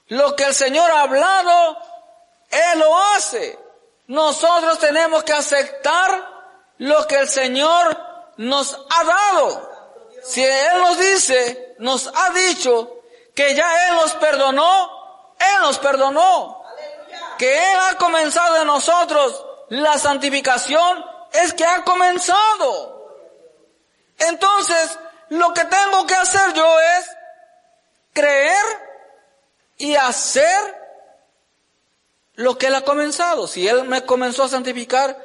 Lo 0.09 0.37
que 0.37 0.45
el 0.45 0.55
Señor 0.55 0.91
ha 0.91 1.03
hablado, 1.03 1.79
Él 2.51 2.79
lo 2.79 2.99
hace. 2.99 3.59
Nosotros 4.09 4.79
tenemos 4.79 5.25
que 5.25 5.33
aceptar 5.33 6.29
lo 6.79 7.07
que 7.07 7.17
el 7.17 7.29
Señor 7.29 7.99
nos 8.37 8.79
ha 8.91 9.05
dado. 9.05 9.71
Si 10.23 10.45
Él 10.45 10.79
nos 10.81 10.99
dice, 10.99 11.75
nos 11.79 12.11
ha 12.15 12.31
dicho 12.31 13.01
que 13.35 13.55
ya 13.55 13.89
Él 13.89 13.97
nos 13.97 14.13
perdonó, 14.15 15.35
Él 15.39 15.61
nos 15.63 15.79
perdonó. 15.79 16.63
Que 17.39 17.73
Él 17.73 17.79
ha 17.91 17.97
comenzado 17.97 18.61
en 18.61 18.67
nosotros 18.67 19.46
la 19.69 19.99
santificación, 19.99 21.05
es 21.33 21.53
que 21.53 21.65
ha 21.65 21.83
comenzado. 21.85 23.15
Entonces, 24.19 24.99
lo 25.31 25.53
que 25.53 25.65
tengo 25.65 26.07
que 26.07 26.15
hacer 26.15 26.53
yo 26.55 26.81
es 26.81 27.11
creer 28.13 28.65
y 29.79 29.95
hacer 29.95 30.87
lo 32.35 32.57
que 32.57 32.69
Él 32.69 32.75
ha 32.75 32.83
comenzado. 32.83 33.47
Si 33.47 33.67
Él 33.67 33.85
me 33.85 34.05
comenzó 34.05 34.45
a 34.45 34.49
santificar, 34.49 35.17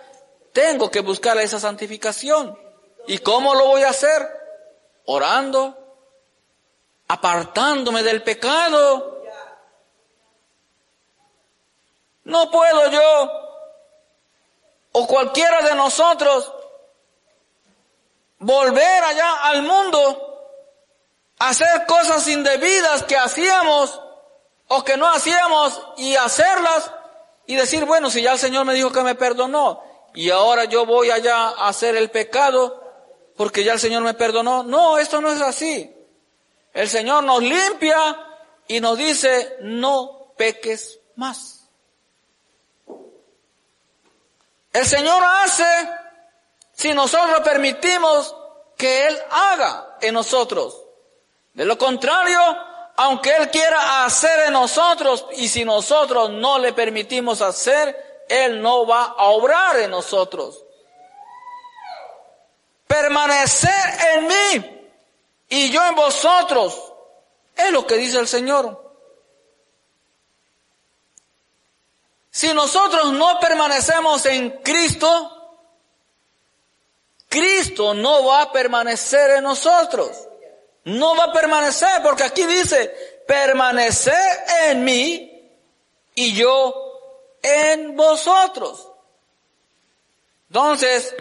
tengo 0.54 0.92
que 0.92 1.02
buscar 1.02 1.38
esa 1.38 1.60
santificación. 1.60 2.58
¿Y 3.08 3.20
cómo 3.20 3.56
lo 3.56 3.68
voy 3.68 3.84
a 3.84 3.90
hacer? 3.90 4.28
Orando, 5.06 5.78
apartándome 7.08 8.04
del 8.04 8.24
pecado. 8.24 9.24
No 12.24 12.52
puedo 12.52 12.92
yo, 12.92 13.51
o 14.92 15.08
cualquiera 15.08 15.62
de 15.62 15.76
nosotros, 15.76 16.52
volver 18.40 19.04
allá 19.04 19.44
al 19.44 19.64
mundo, 19.64 20.28
hacer 21.40 21.86
cosas 21.86 22.28
indebidas 22.28 23.04
que 23.04 23.18
hacíamos 23.18 24.02
o 24.68 24.84
que 24.84 24.98
no 24.98 25.08
hacíamos 25.08 25.82
y 25.98 26.16
hacerlas 26.16 26.92
y 27.46 27.56
decir, 27.56 27.86
bueno, 27.86 28.10
si 28.10 28.22
ya 28.22 28.34
el 28.34 28.40
Señor 28.40 28.66
me 28.66 28.74
dijo 28.74 28.92
que 28.92 29.02
me 29.02 29.16
perdonó, 29.16 29.84
y 30.14 30.30
ahora 30.30 30.66
yo 30.66 30.86
voy 30.86 31.10
allá 31.10 31.50
a 31.50 31.70
hacer 31.70 31.96
el 31.96 32.10
pecado 32.10 32.82
porque 33.36 33.64
ya 33.64 33.74
el 33.74 33.80
Señor 33.80 34.04
me 34.04 34.14
perdonó. 34.14 34.64
No, 34.64 34.98
esto 34.98 35.22
no 35.22 35.32
es 35.32 35.42
así. 35.42 35.94
El 36.74 36.88
Señor 36.88 37.24
nos 37.24 37.42
limpia 37.42 38.18
y 38.68 38.80
nos 38.80 38.98
dice, 38.98 39.58
no 39.62 40.34
peques 40.38 41.00
más. 41.16 41.61
El 44.74 44.86
Señor 44.86 45.24
hace 45.24 45.90
si 46.74 46.94
nosotros 46.94 47.42
permitimos 47.42 48.36
que 48.78 49.08
Él 49.08 49.20
haga 49.30 49.98
en 50.02 50.14
nosotros. 50.14 50.78
De 51.54 51.66
lo 51.66 51.78
contrario, 51.78 52.40
aunque 52.96 53.36
Él 53.36 53.50
quiera 53.50 54.06
hacer 54.06 54.48
en 54.48 54.54
nosotros 54.54 55.26
y 55.34 55.48
si 55.48 55.66
nosotros 55.66 56.30
no 56.30 56.60
le 56.60 56.74
permitimos 56.74 57.42
hacer, 57.42 58.12
él 58.32 58.62
no 58.62 58.88
va 58.88 59.04
a 59.18 59.26
obrar 59.26 59.78
en 59.80 59.92
nosotros. 59.92 60.64
Permanecer 62.88 63.72
en 64.14 64.28
mí 64.28 64.90
y 65.50 65.70
yo 65.70 65.86
en 65.86 65.96
vosotros. 65.96 66.94
Es 67.54 67.72
lo 67.72 67.86
que 67.86 67.96
dice 67.96 68.20
el 68.20 68.30
Señor. 68.30 68.91
Si 72.42 72.52
nosotros 72.56 73.14
no 73.14 73.40
permanecemos 73.40 74.26
en 74.26 74.50
Cristo, 74.64 75.60
Cristo 77.30 77.94
no 77.94 78.26
va 78.26 78.42
a 78.42 78.52
permanecer 78.52 79.38
en 79.38 79.44
nosotros. 79.44 80.28
No 80.86 81.16
va 81.16 81.26
a 81.26 81.34
permanecer 81.34 82.02
porque 82.02 82.24
aquí 82.24 82.44
dice, 82.48 83.24
permanecer 83.28 84.16
en 84.64 84.84
mí 84.84 85.52
y 86.16 86.34
yo 86.34 86.74
en 87.44 87.96
vosotros. 87.96 88.88
Entonces, 90.48 91.14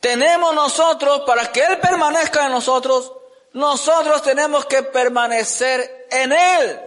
tenemos 0.00 0.54
nosotros, 0.54 1.20
para 1.26 1.52
que 1.52 1.60
Él 1.66 1.78
permanezca 1.80 2.46
en 2.46 2.52
nosotros, 2.52 3.12
nosotros 3.52 4.22
tenemos 4.22 4.64
que 4.64 4.84
permanecer 4.84 6.06
en 6.10 6.32
Él. 6.32 6.85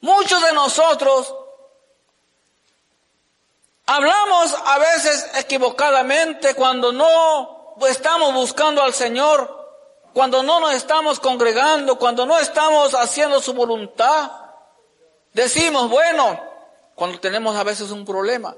Muchos 0.00 0.42
de 0.42 0.52
nosotros 0.52 1.34
hablamos 3.86 4.54
a 4.64 4.78
veces 4.78 5.30
equivocadamente 5.36 6.54
cuando 6.54 6.92
no 6.92 7.74
estamos 7.88 8.32
buscando 8.32 8.82
al 8.82 8.94
Señor, 8.94 9.60
cuando 10.12 10.42
no 10.42 10.60
nos 10.60 10.74
estamos 10.74 11.20
congregando, 11.20 11.98
cuando 11.98 12.26
no 12.26 12.38
estamos 12.38 12.94
haciendo 12.94 13.40
su 13.40 13.52
voluntad. 13.52 14.30
Decimos, 15.32 15.88
bueno, 15.88 16.40
cuando 16.94 17.20
tenemos 17.20 17.56
a 17.56 17.64
veces 17.64 17.90
un 17.90 18.04
problema, 18.04 18.54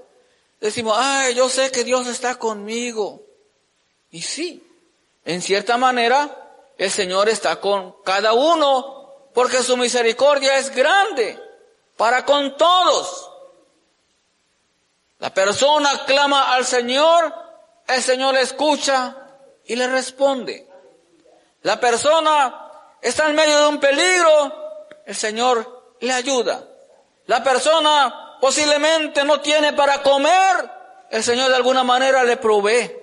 decimos, 0.61 0.97
ay, 0.99 1.35
yo 1.35 1.49
sé 1.49 1.71
que 1.71 1.85
Dios 1.85 2.07
está 2.07 2.37
conmigo. 2.37 3.21
Y 4.11 4.23
sí, 4.23 4.63
en 5.25 5.43
cierta 5.43 5.77
manera, 5.77 6.29
el 6.79 6.91
Señor 6.91 7.29
está 7.29 7.61
con 7.61 7.97
cada 8.05 8.33
uno, 8.33 9.02
porque 9.35 9.63
su 9.63 9.77
misericordia 9.77 10.59
es 10.59 10.71
grande 10.75 11.41
para 11.97 12.25
con 12.25 12.57
todos. 12.57 13.31
La 15.19 15.33
persona 15.33 16.05
clama 16.05 16.55
al 16.55 16.65
Señor, 16.65 17.33
el 17.87 18.03
Señor 18.03 18.35
le 18.35 18.43
escucha 18.43 19.17
y 19.65 19.77
le 19.77 19.87
responde. 19.87 20.69
La 21.63 21.79
persona 21.79 22.71
está 23.01 23.29
en 23.29 23.37
medio 23.37 23.59
de 23.59 23.67
un 23.69 23.79
peligro, 23.79 24.87
el 25.07 25.15
Señor 25.15 25.97
le 26.01 26.13
ayuda. 26.13 26.65
La 27.27 27.43
persona 27.43 28.39
posiblemente 28.41 29.23
no 29.25 29.41
tiene 29.41 29.73
para 29.73 30.03
comer, 30.03 30.71
el 31.11 31.23
Señor 31.23 31.51
de 31.51 31.57
alguna 31.57 31.85
manera 31.85 32.25
le 32.25 32.37
provee. 32.37 33.03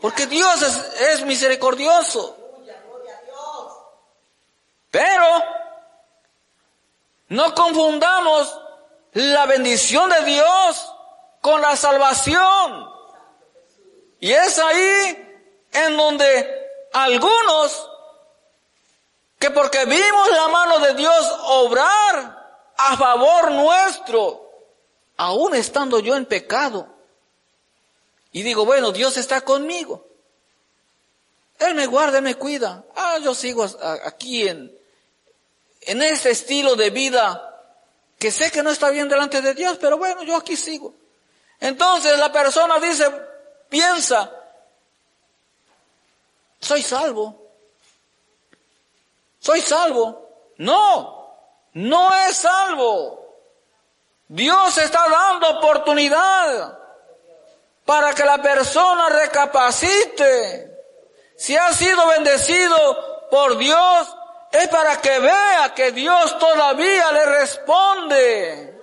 Porque 0.00 0.26
Dios 0.26 0.62
es, 1.12 1.22
misericordioso. 1.24 2.36
Pero 4.96 5.44
no 7.28 7.54
confundamos 7.54 8.58
la 9.12 9.44
bendición 9.44 10.08
de 10.08 10.22
Dios 10.24 10.90
con 11.42 11.60
la 11.60 11.76
salvación. 11.76 12.90
Y 14.20 14.32
es 14.32 14.58
ahí 14.58 15.42
en 15.72 15.98
donde 15.98 16.70
algunos 16.94 17.90
que 19.38 19.50
porque 19.50 19.84
vimos 19.84 20.30
la 20.30 20.48
mano 20.48 20.78
de 20.78 20.94
Dios 20.94 21.40
obrar 21.44 22.72
a 22.78 22.96
favor 22.96 23.50
nuestro, 23.52 24.50
aún 25.18 25.54
estando 25.54 26.00
yo 26.00 26.16
en 26.16 26.24
pecado, 26.24 26.88
y 28.32 28.42
digo, 28.42 28.64
bueno, 28.64 28.92
Dios 28.92 29.18
está 29.18 29.42
conmigo. 29.42 30.06
Él 31.58 31.74
me 31.74 31.84
guarda, 31.84 32.16
Él 32.16 32.24
me 32.24 32.36
cuida. 32.36 32.82
Ah, 32.94 33.18
yo 33.22 33.34
sigo 33.34 33.66
aquí 34.04 34.48
en, 34.48 34.74
en 35.86 36.02
ese 36.02 36.30
estilo 36.30 36.76
de 36.76 36.90
vida 36.90 37.42
que 38.18 38.30
sé 38.30 38.50
que 38.50 38.62
no 38.62 38.70
está 38.70 38.90
bien 38.90 39.08
delante 39.08 39.40
de 39.40 39.54
Dios, 39.54 39.78
pero 39.80 39.98
bueno, 39.98 40.22
yo 40.22 40.36
aquí 40.36 40.56
sigo. 40.56 40.94
Entonces 41.60 42.18
la 42.18 42.30
persona 42.32 42.78
dice, 42.78 43.10
piensa, 43.68 44.30
soy 46.60 46.82
salvo. 46.82 47.42
¿Soy 49.38 49.60
salvo? 49.60 50.54
No, 50.58 51.36
no 51.74 52.14
es 52.14 52.36
salvo. 52.36 53.26
Dios 54.28 54.76
está 54.78 55.08
dando 55.08 55.58
oportunidad 55.58 56.78
para 57.84 58.12
que 58.14 58.24
la 58.24 58.42
persona 58.42 59.08
recapacite. 59.08 60.72
Si 61.36 61.56
ha 61.56 61.72
sido 61.72 62.06
bendecido 62.08 63.28
por 63.30 63.56
Dios, 63.58 64.16
es 64.50 64.68
para 64.68 65.00
que 65.00 65.18
vea 65.18 65.72
que 65.74 65.92
Dios 65.92 66.38
todavía 66.38 67.12
le 67.12 67.26
responde. 67.26 68.80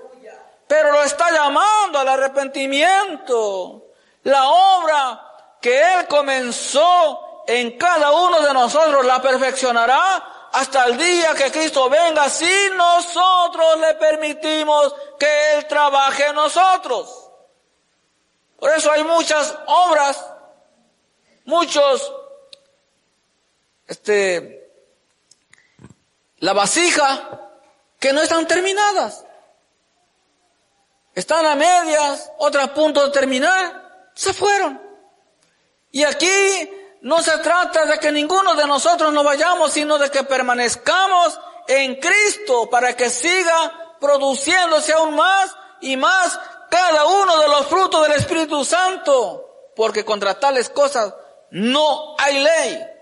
Pero 0.68 0.92
lo 0.92 1.04
está 1.04 1.32
llamando 1.32 2.00
al 2.00 2.08
arrepentimiento. 2.08 3.88
La 4.24 4.48
obra 4.50 5.34
que 5.62 5.80
Él 5.80 6.08
comenzó 6.08 7.44
en 7.48 7.78
cada 7.78 8.12
uno 8.12 8.42
de 8.42 8.54
nosotros 8.54 9.06
la 9.06 9.22
perfeccionará 9.22 10.50
hasta 10.52 10.86
el 10.86 10.98
día 10.98 11.34
que 11.34 11.52
Cristo 11.52 11.90
venga 11.90 12.30
si 12.30 12.70
nosotros 12.76 13.80
le 13.80 13.96
permitimos 13.96 14.94
que 15.20 15.56
Él 15.56 15.68
trabaje 15.68 16.28
en 16.28 16.36
nosotros. 16.36 17.30
Por 18.60 18.72
eso 18.72 18.92
hay 18.92 19.04
muchas 19.04 19.58
obras, 19.66 20.26
muchos, 21.46 22.14
este, 23.88 24.63
la 26.44 26.52
vasija, 26.52 27.40
que 27.98 28.12
no 28.12 28.22
están 28.22 28.46
terminadas. 28.46 29.24
Están 31.16 31.46
a 31.46 31.56
medias, 31.56 32.34
otras 32.38 32.66
a 32.66 32.74
punto 32.74 33.02
de 33.06 33.12
terminar, 33.12 34.10
se 34.14 34.34
fueron. 34.34 34.82
Y 35.92 36.04
aquí 36.04 36.70
no 37.00 37.24
se 37.24 37.38
trata 37.38 37.86
de 37.86 37.98
que 37.98 38.12
ninguno 38.12 38.56
de 38.56 38.68
nosotros 38.68 39.14
no 39.14 39.24
vayamos, 39.24 39.72
sino 39.72 39.98
de 39.98 40.12
que 40.12 40.26
permanezcamos 40.26 41.40
en 41.66 41.96
Cristo 41.96 42.70
para 42.70 42.94
que 42.94 43.10
siga 43.10 43.96
produciéndose 44.02 44.92
aún 44.92 45.16
más 45.16 45.56
y 45.80 45.96
más 45.96 46.38
cada 46.70 47.06
uno 47.06 47.40
de 47.40 47.48
los 47.48 47.68
frutos 47.68 48.06
del 48.06 48.20
Espíritu 48.20 48.66
Santo, 48.66 49.70
porque 49.78 50.04
contra 50.04 50.38
tales 50.38 50.68
cosas 50.68 51.14
no 51.52 52.18
hay 52.18 52.44
ley. 52.44 52.93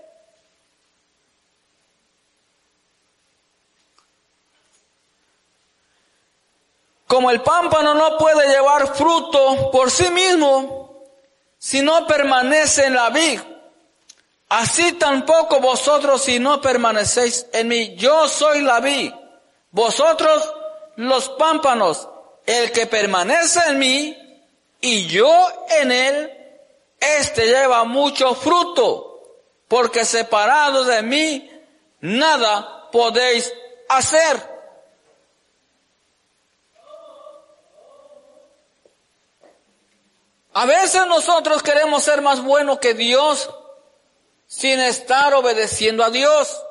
Como 7.12 7.30
el 7.30 7.42
pámpano 7.42 7.92
no 7.92 8.16
puede 8.16 8.48
llevar 8.48 8.94
fruto 8.94 9.70
por 9.70 9.90
sí 9.90 10.08
mismo 10.08 11.04
si 11.58 11.82
no 11.82 12.06
permanece 12.06 12.86
en 12.86 12.94
la 12.94 13.10
vid, 13.10 13.38
así 14.48 14.92
tampoco 14.92 15.60
vosotros 15.60 16.22
si 16.22 16.38
no 16.38 16.62
permanecéis 16.62 17.44
en 17.52 17.68
mí. 17.68 17.96
Yo 17.96 18.26
soy 18.28 18.62
la 18.62 18.80
vid, 18.80 19.12
vosotros 19.72 20.54
los 20.96 21.28
pámpanos. 21.28 22.08
El 22.46 22.72
que 22.72 22.86
permanece 22.86 23.60
en 23.68 23.78
mí 23.78 24.40
y 24.80 25.06
yo 25.06 25.48
en 25.82 25.92
él, 25.92 26.32
este 26.98 27.44
lleva 27.44 27.84
mucho 27.84 28.34
fruto, 28.34 29.20
porque 29.68 30.06
separados 30.06 30.86
de 30.86 31.02
mí 31.02 31.50
nada 32.00 32.88
podéis 32.90 33.52
hacer. 33.90 34.51
A 40.54 40.66
veces 40.66 41.06
nosotros 41.06 41.62
queremos 41.62 42.02
ser 42.02 42.20
más 42.20 42.42
buenos 42.42 42.78
que 42.78 42.94
Dios 42.94 43.50
sin 44.46 44.80
estar 44.80 45.32
obedeciendo 45.32 46.04
a 46.04 46.10
Dios. 46.10 46.62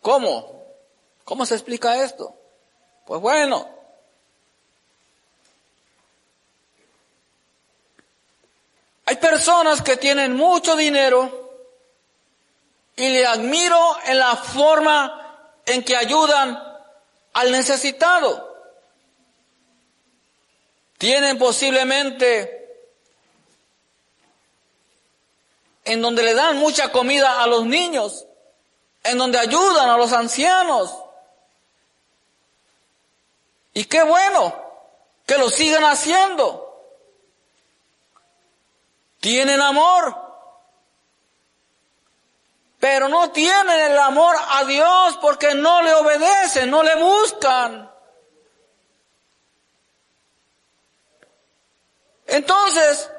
¿Cómo? 0.00 0.64
¿Cómo 1.24 1.44
se 1.44 1.54
explica 1.54 2.02
esto? 2.04 2.34
Pues 3.04 3.20
bueno, 3.20 3.68
hay 9.06 9.16
personas 9.16 9.82
que 9.82 9.96
tienen 9.96 10.36
mucho 10.36 10.76
dinero 10.76 11.42
y 12.94 13.08
le 13.08 13.26
admiro 13.26 13.96
en 14.06 14.18
la 14.18 14.36
forma 14.36 15.50
en 15.66 15.82
que 15.82 15.96
ayudan 15.96 16.62
al 17.32 17.50
necesitado. 17.50 18.51
Tienen 21.02 21.36
posiblemente 21.36 22.94
en 25.84 26.00
donde 26.00 26.22
le 26.22 26.32
dan 26.32 26.58
mucha 26.58 26.92
comida 26.92 27.42
a 27.42 27.48
los 27.48 27.66
niños, 27.66 28.24
en 29.02 29.18
donde 29.18 29.36
ayudan 29.40 29.90
a 29.90 29.96
los 29.96 30.12
ancianos. 30.12 30.94
Y 33.74 33.86
qué 33.86 34.04
bueno 34.04 34.54
que 35.26 35.38
lo 35.38 35.50
sigan 35.50 35.82
haciendo. 35.82 36.72
Tienen 39.18 39.60
amor, 39.60 40.16
pero 42.78 43.08
no 43.08 43.32
tienen 43.32 43.90
el 43.90 43.98
amor 43.98 44.36
a 44.50 44.64
Dios 44.66 45.18
porque 45.20 45.52
no 45.56 45.82
le 45.82 45.94
obedecen, 45.94 46.70
no 46.70 46.84
le 46.84 46.94
buscan. 46.94 47.91
Entonces, 52.32 53.10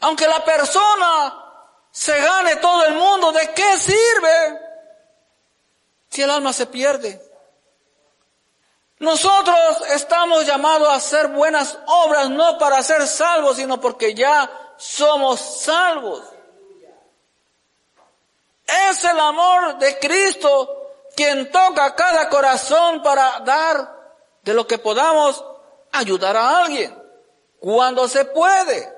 aunque 0.00 0.26
la 0.26 0.44
persona 0.44 1.44
se 1.92 2.20
gane 2.20 2.56
todo 2.56 2.84
el 2.86 2.94
mundo, 2.94 3.30
¿de 3.30 3.54
qué 3.54 3.78
sirve 3.78 4.60
si 6.08 6.22
el 6.22 6.30
alma 6.30 6.52
se 6.52 6.66
pierde? 6.66 7.22
Nosotros 8.98 9.82
estamos 9.90 10.44
llamados 10.46 10.88
a 10.88 10.96
hacer 10.96 11.28
buenas 11.28 11.78
obras 11.86 12.28
no 12.28 12.58
para 12.58 12.82
ser 12.82 13.06
salvos, 13.06 13.56
sino 13.56 13.80
porque 13.80 14.12
ya 14.14 14.50
somos 14.76 15.38
salvos. 15.38 16.24
Es 18.66 19.04
el 19.04 19.20
amor 19.20 19.78
de 19.78 19.96
Cristo 20.00 20.90
quien 21.14 21.52
toca 21.52 21.94
cada 21.94 22.28
corazón 22.28 23.00
para 23.00 23.38
dar 23.44 23.96
de 24.42 24.54
lo 24.54 24.66
que 24.66 24.78
podamos 24.78 25.44
ayudar 25.92 26.36
a 26.36 26.58
alguien 26.58 26.97
cuando 27.60 28.08
se 28.08 28.24
puede. 28.24 28.96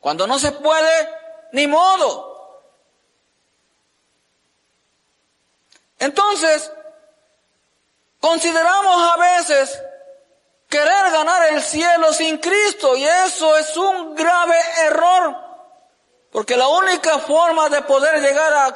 Cuando 0.00 0.26
no 0.26 0.38
se 0.38 0.50
puede, 0.52 1.08
ni 1.52 1.66
modo. 1.66 2.32
Entonces, 5.98 6.72
consideramos 8.18 9.12
a 9.12 9.16
veces 9.16 9.82
querer 10.68 11.12
ganar 11.12 11.52
el 11.52 11.62
cielo 11.62 12.12
sin 12.12 12.38
Cristo 12.38 12.96
y 12.96 13.04
eso 13.04 13.56
es 13.56 13.76
un 13.76 14.16
grave 14.16 14.56
error, 14.86 15.36
porque 16.32 16.56
la 16.56 16.66
única 16.66 17.20
forma 17.20 17.68
de 17.68 17.82
poder 17.82 18.20
llegar 18.20 18.74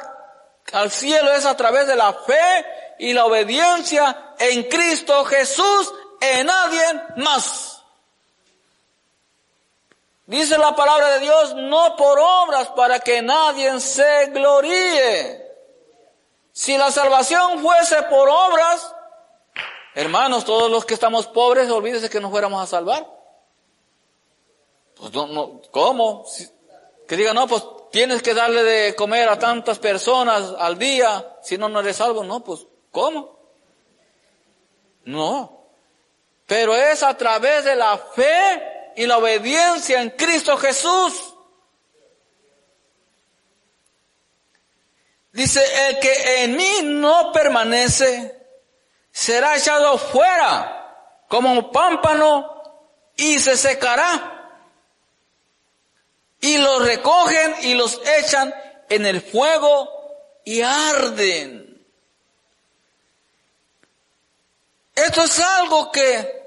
al 0.71 0.91
cielo 0.91 1.33
es 1.33 1.45
a 1.45 1.57
través 1.57 1.87
de 1.87 1.95
la 1.97 2.13
fe 2.13 2.95
y 2.99 3.11
la 3.11 3.25
obediencia 3.25 4.35
en 4.39 4.63
Cristo 4.69 5.25
Jesús, 5.25 5.93
en 6.21 6.45
nadie 6.45 7.01
más. 7.17 7.66
Dice 10.27 10.57
la 10.57 10.75
palabra 10.75 11.13
de 11.13 11.19
Dios, 11.21 11.55
no 11.55 11.95
por 11.95 12.19
obras 12.19 12.67
para 12.75 12.99
que 12.99 13.21
nadie 13.21 13.79
se 13.79 14.25
gloríe. 14.27 15.41
Si 16.51 16.77
la 16.77 16.91
salvación 16.91 17.61
fuese 17.61 18.03
por 18.03 18.27
obras, 18.27 18.93
hermanos, 19.95 20.43
todos 20.43 20.69
los 20.69 20.83
que 20.83 20.95
estamos 20.95 21.27
pobres, 21.27 21.71
olvídese 21.71 22.09
que 22.09 22.19
nos 22.19 22.29
fuéramos 22.29 22.61
a 22.61 22.67
salvar. 22.67 23.07
Pues 24.95 25.13
no, 25.13 25.27
no, 25.27 25.61
¿cómo? 25.71 26.25
que 27.07 27.15
diga, 27.15 27.33
no, 27.33 27.47
pues 27.47 27.63
tienes 27.89 28.21
que 28.21 28.33
darle 28.33 28.63
de 28.63 28.95
comer 28.95 29.29
a 29.29 29.39
tantas 29.39 29.79
personas 29.79 30.53
al 30.59 30.77
día, 30.77 31.37
si 31.41 31.57
no, 31.57 31.69
no 31.69 31.79
eres 31.79 31.95
salvo. 31.95 32.25
No, 32.25 32.43
pues, 32.43 32.67
¿cómo? 32.91 33.39
No. 35.05 35.57
Pero 36.45 36.75
es 36.75 37.01
a 37.01 37.15
través 37.15 37.63
de 37.63 37.77
la 37.77 37.97
fe 37.97 38.76
y 38.97 39.05
la 39.05 39.19
obediencia 39.19 40.01
en 40.01 40.09
Cristo 40.09 40.57
Jesús. 40.57 41.35
Dice, 45.31 45.61
el 45.87 45.99
que 45.99 46.43
en 46.43 46.57
mí 46.57 46.79
no 46.81 47.31
permanece 47.31 48.35
será 49.11 49.55
echado 49.55 49.99
fuera 49.99 51.23
como 51.27 51.51
un 51.51 51.71
pámpano 51.71 52.63
y 53.15 53.37
se 53.37 53.55
secará. 53.55 54.33
Y 56.41 56.57
los 56.57 56.83
recogen 56.83 57.55
y 57.61 57.75
los 57.75 58.01
echan 58.17 58.51
en 58.89 59.05
el 59.05 59.21
fuego 59.21 59.87
y 60.43 60.63
arden. 60.63 61.85
Esto 64.95 65.21
es 65.21 65.39
algo 65.39 65.91
que 65.91 66.46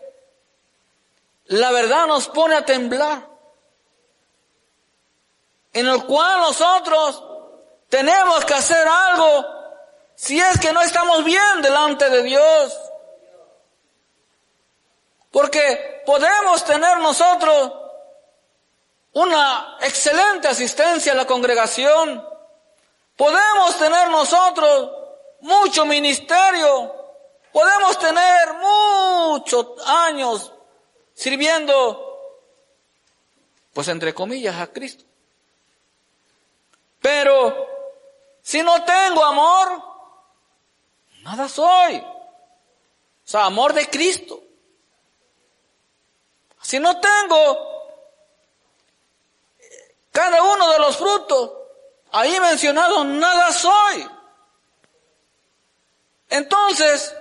la 1.51 1.73
verdad 1.73 2.07
nos 2.07 2.29
pone 2.29 2.55
a 2.55 2.65
temblar, 2.65 3.27
en 5.73 5.87
el 5.87 6.05
cual 6.05 6.41
nosotros 6.43 7.25
tenemos 7.89 8.45
que 8.45 8.55
hacer 8.55 8.87
algo 8.87 9.47
si 10.15 10.39
es 10.39 10.61
que 10.61 10.73
no 10.73 10.81
estamos 10.81 11.25
bien 11.25 11.61
delante 11.61 12.09
de 12.09 12.23
Dios. 12.23 12.79
Porque 15.33 16.03
podemos 16.07 16.65
tener 16.65 16.99
nosotros 16.99 17.73
una 19.15 19.77
excelente 19.81 20.47
asistencia 20.47 21.13
a 21.13 21.17
la 21.17 21.27
congregación. 21.27 22.29
Podemos 23.17 23.77
tener 23.77 24.09
nosotros 24.09 24.91
mucho 25.41 25.85
ministerio. 25.85 26.95
Podemos 27.53 27.99
tener 27.99 28.53
muchos 28.55 29.67
años 29.85 30.53
sirviendo, 31.21 32.35
pues 33.75 33.89
entre 33.89 34.15
comillas, 34.15 34.59
a 34.59 34.69
Cristo. 34.69 35.05
Pero 36.99 37.69
si 38.41 38.63
no 38.63 38.83
tengo 38.85 39.23
amor, 39.23 39.85
nada 41.21 41.47
soy. 41.47 41.97
O 41.97 42.07
sea, 43.23 43.45
amor 43.45 43.75
de 43.75 43.91
Cristo. 43.91 44.43
Si 46.63 46.81
no 46.81 46.99
tengo 46.99 47.69
cada 50.13 50.43
uno 50.43 50.73
de 50.73 50.79
los 50.79 50.97
frutos 50.97 51.53
ahí 52.13 52.41
mencionado, 52.41 53.05
nada 53.05 53.53
soy. 53.53 54.09
Entonces, 56.31 57.15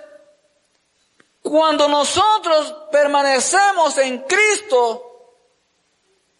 cuando 1.50 1.88
nosotros 1.88 2.72
permanecemos 2.92 3.98
en 3.98 4.18
Cristo, 4.18 5.34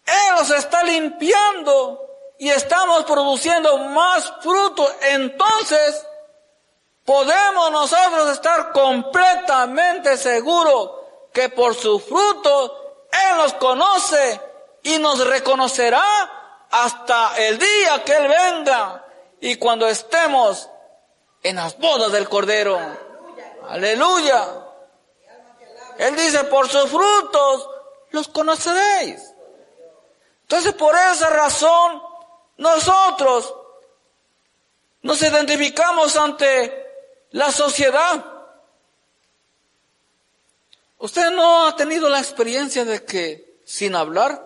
Él 0.05 0.35
nos 0.37 0.49
está 0.51 0.83
limpiando 0.83 2.01
y 2.39 2.49
estamos 2.49 3.03
produciendo 3.03 3.77
más 3.77 4.31
fruto. 4.41 4.89
Entonces, 5.01 6.07
podemos 7.03 7.71
nosotros 7.71 8.29
estar 8.29 8.71
completamente 8.71 10.15
seguros 10.15 10.91
que 11.33 11.49
por 11.49 11.75
su 11.75 11.99
fruto 11.99 13.07
Él 13.11 13.35
nos 13.35 13.53
conoce 13.55 14.39
y 14.81 14.97
nos 14.97 15.27
reconocerá 15.27 16.05
hasta 16.71 17.35
el 17.35 17.57
día 17.59 18.01
que 18.05 18.15
Él 18.15 18.29
venga 18.29 19.05
y 19.41 19.57
cuando 19.57 19.89
estemos 19.89 20.69
en 21.43 21.57
las 21.57 21.77
bodas 21.77 22.13
del 22.13 22.29
Cordero. 22.29 22.79
Aleluya. 23.67 24.70
Él 26.01 26.15
dice, 26.15 26.43
por 26.45 26.67
sus 26.67 26.89
frutos 26.89 27.69
los 28.09 28.27
conoceréis. 28.29 29.21
Entonces, 30.41 30.73
por 30.73 30.95
esa 30.95 31.29
razón, 31.29 32.01
nosotros 32.57 33.53
nos 35.03 35.21
identificamos 35.21 36.15
ante 36.15 36.87
la 37.29 37.51
sociedad. 37.51 38.25
¿Usted 40.97 41.29
no 41.29 41.67
ha 41.67 41.75
tenido 41.75 42.09
la 42.09 42.17
experiencia 42.17 42.83
de 42.83 43.05
que 43.05 43.59
sin 43.63 43.93
hablar, 43.95 44.43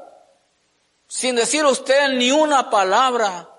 sin 1.08 1.38
decir 1.38 1.64
usted 1.64 2.10
ni 2.10 2.32
una 2.32 2.70
palabra, 2.70 3.50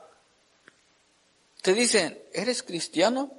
te 1.62 1.72
dicen, 1.72 2.22
¿eres 2.34 2.62
cristiano? 2.62 3.30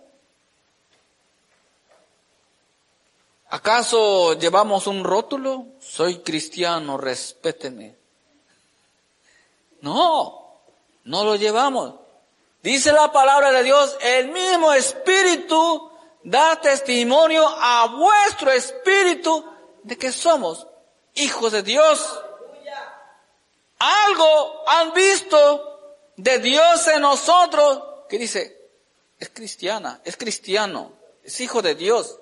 ¿Acaso 3.50 4.34
llevamos 4.34 4.88
un 4.88 5.04
rótulo? 5.04 5.68
Soy 5.80 6.20
cristiano, 6.20 6.98
respéteme. 6.98 7.96
No, 9.82 10.60
no 11.06 11.24
lo 11.24 11.36
llevamos. 11.36 11.94
Dice 12.62 12.92
la 12.92 13.12
palabra 13.12 13.52
de 13.52 13.64
Dios, 13.64 13.96
el 14.02 14.30
mismo 14.30 14.74
espíritu 14.74 15.90
da 16.24 16.60
testimonio 16.60 17.48
a 17.48 17.88
vuestro 17.88 18.52
espíritu 18.52 19.46
de 19.84 19.98
que 19.98 20.12
somos 20.12 20.68
hijos 21.14 21.54
de 21.54 21.64
Dios. 21.64 22.20
Algo 23.80 24.64
han 24.68 24.92
visto 24.92 26.04
de 26.18 26.40
Dios 26.40 26.88
en 26.88 27.02
nosotros 27.02 27.82
que 28.10 28.18
dice, 28.18 28.70
es 29.20 29.30
cristiana, 29.30 30.02
es 30.04 30.18
cristiano, 30.18 30.92
es 31.24 31.40
hijo 31.40 31.62
de 31.62 31.76
Dios 31.76 32.20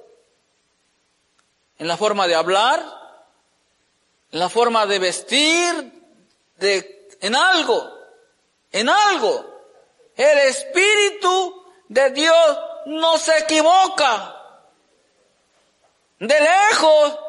en 1.77 1.87
la 1.87 1.97
forma 1.97 2.27
de 2.27 2.35
hablar, 2.35 2.83
en 4.31 4.39
la 4.39 4.49
forma 4.49 4.85
de 4.85 4.99
vestir, 4.99 6.03
de, 6.57 7.09
en 7.21 7.35
algo, 7.35 7.91
en 8.71 8.89
algo. 8.89 9.53
El 10.15 10.37
Espíritu 10.39 11.65
de 11.87 12.09
Dios 12.11 12.59
no 12.85 13.17
se 13.17 13.37
equivoca. 13.39 14.31
De 16.19 16.39
lejos, 16.39 17.19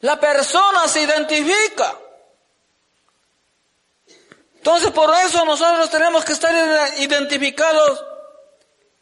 la 0.00 0.18
persona 0.18 0.88
se 0.88 1.02
identifica. 1.02 1.96
Entonces 4.56 4.92
por 4.92 5.12
eso 5.14 5.44
nosotros 5.44 5.90
tenemos 5.90 6.24
que 6.24 6.32
estar 6.32 6.54
identificados 6.98 8.04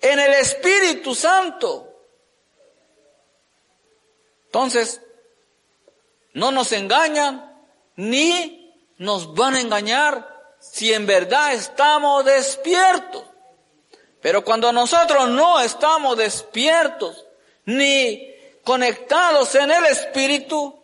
en 0.00 0.18
el 0.18 0.32
Espíritu 0.34 1.14
Santo. 1.14 1.89
Entonces, 4.50 5.00
no 6.34 6.50
nos 6.50 6.72
engañan 6.72 7.56
ni 7.94 8.74
nos 8.98 9.32
van 9.32 9.54
a 9.54 9.60
engañar 9.60 10.56
si 10.58 10.92
en 10.92 11.06
verdad 11.06 11.52
estamos 11.52 12.24
despiertos. 12.24 13.22
Pero 14.20 14.44
cuando 14.44 14.72
nosotros 14.72 15.30
no 15.30 15.60
estamos 15.60 16.16
despiertos 16.16 17.24
ni 17.64 18.34
conectados 18.64 19.54
en 19.54 19.70
el 19.70 19.86
Espíritu, 19.86 20.82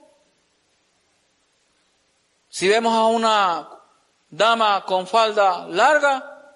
si 2.48 2.68
vemos 2.68 2.94
a 2.94 3.06
una 3.06 3.68
dama 4.30 4.84
con 4.84 5.08
falda 5.08 5.66
larga, 5.66 6.54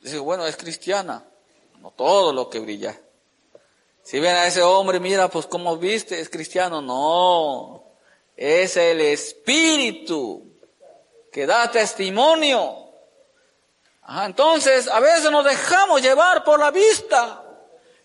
dice, 0.00 0.18
bueno, 0.18 0.44
es 0.46 0.56
cristiana, 0.56 1.22
no 1.78 1.92
todo 1.92 2.32
lo 2.32 2.50
que 2.50 2.58
brilla. 2.58 3.00
Si 4.04 4.20
ven 4.20 4.36
a 4.36 4.46
ese 4.46 4.62
hombre, 4.62 5.00
mira, 5.00 5.28
pues 5.28 5.46
como 5.46 5.78
viste, 5.78 6.20
es 6.20 6.28
cristiano. 6.28 6.82
No, 6.82 7.84
es 8.36 8.76
el 8.76 9.00
Espíritu 9.00 10.58
que 11.32 11.46
da 11.46 11.70
testimonio. 11.70 12.92
entonces, 14.24 14.88
a 14.88 15.00
veces 15.00 15.30
nos 15.30 15.44
dejamos 15.44 16.02
llevar 16.02 16.44
por 16.44 16.60
la 16.60 16.70
vista. 16.70 17.42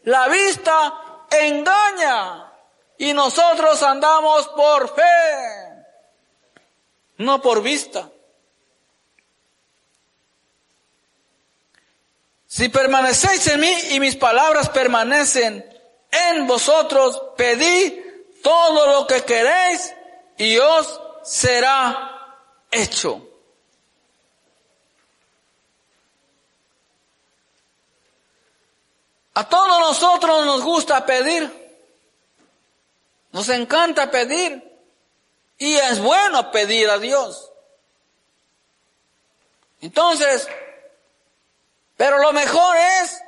La 0.03 0.29
vista 0.29 1.25
engaña 1.31 2.53
y 2.97 3.13
nosotros 3.13 3.83
andamos 3.83 4.47
por 4.49 4.95
fe, 4.95 5.85
no 7.17 7.41
por 7.41 7.61
vista. 7.61 8.09
Si 12.47 12.69
permanecéis 12.69 13.45
en 13.47 13.59
mí 13.59 13.73
y 13.91 13.99
mis 13.99 14.15
palabras 14.15 14.69
permanecen 14.69 15.78
en 16.11 16.47
vosotros 16.47 17.21
pedid 17.37 17.93
todo 18.41 18.87
lo 18.87 19.07
que 19.07 19.23
queréis 19.23 19.93
y 20.37 20.57
os 20.57 20.99
será 21.23 22.35
hecho. 22.71 23.25
A 29.33 29.47
todos 29.47 29.79
nosotros 29.79 30.45
nos 30.45 30.63
gusta 30.63 31.05
pedir, 31.05 31.49
nos 33.31 33.47
encanta 33.49 34.11
pedir 34.11 34.61
y 35.57 35.75
es 35.75 35.99
bueno 35.99 36.51
pedir 36.51 36.89
a 36.89 36.97
Dios. 36.97 37.49
Entonces, 39.81 40.47
pero 41.95 42.17
lo 42.17 42.33
mejor 42.33 42.75
es 43.01 43.21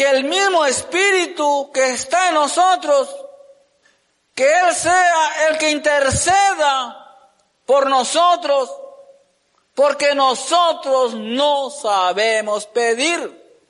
que 0.00 0.08
el 0.08 0.24
mismo 0.24 0.64
Espíritu 0.64 1.70
que 1.74 1.90
está 1.90 2.30
en 2.30 2.34
nosotros, 2.36 3.14
que 4.34 4.44
Él 4.44 4.74
sea 4.74 5.48
el 5.50 5.58
que 5.58 5.68
interceda 5.68 7.28
por 7.66 7.86
nosotros, 7.86 8.74
porque 9.74 10.14
nosotros 10.14 11.12
no 11.12 11.68
sabemos 11.68 12.64
pedir. 12.64 13.60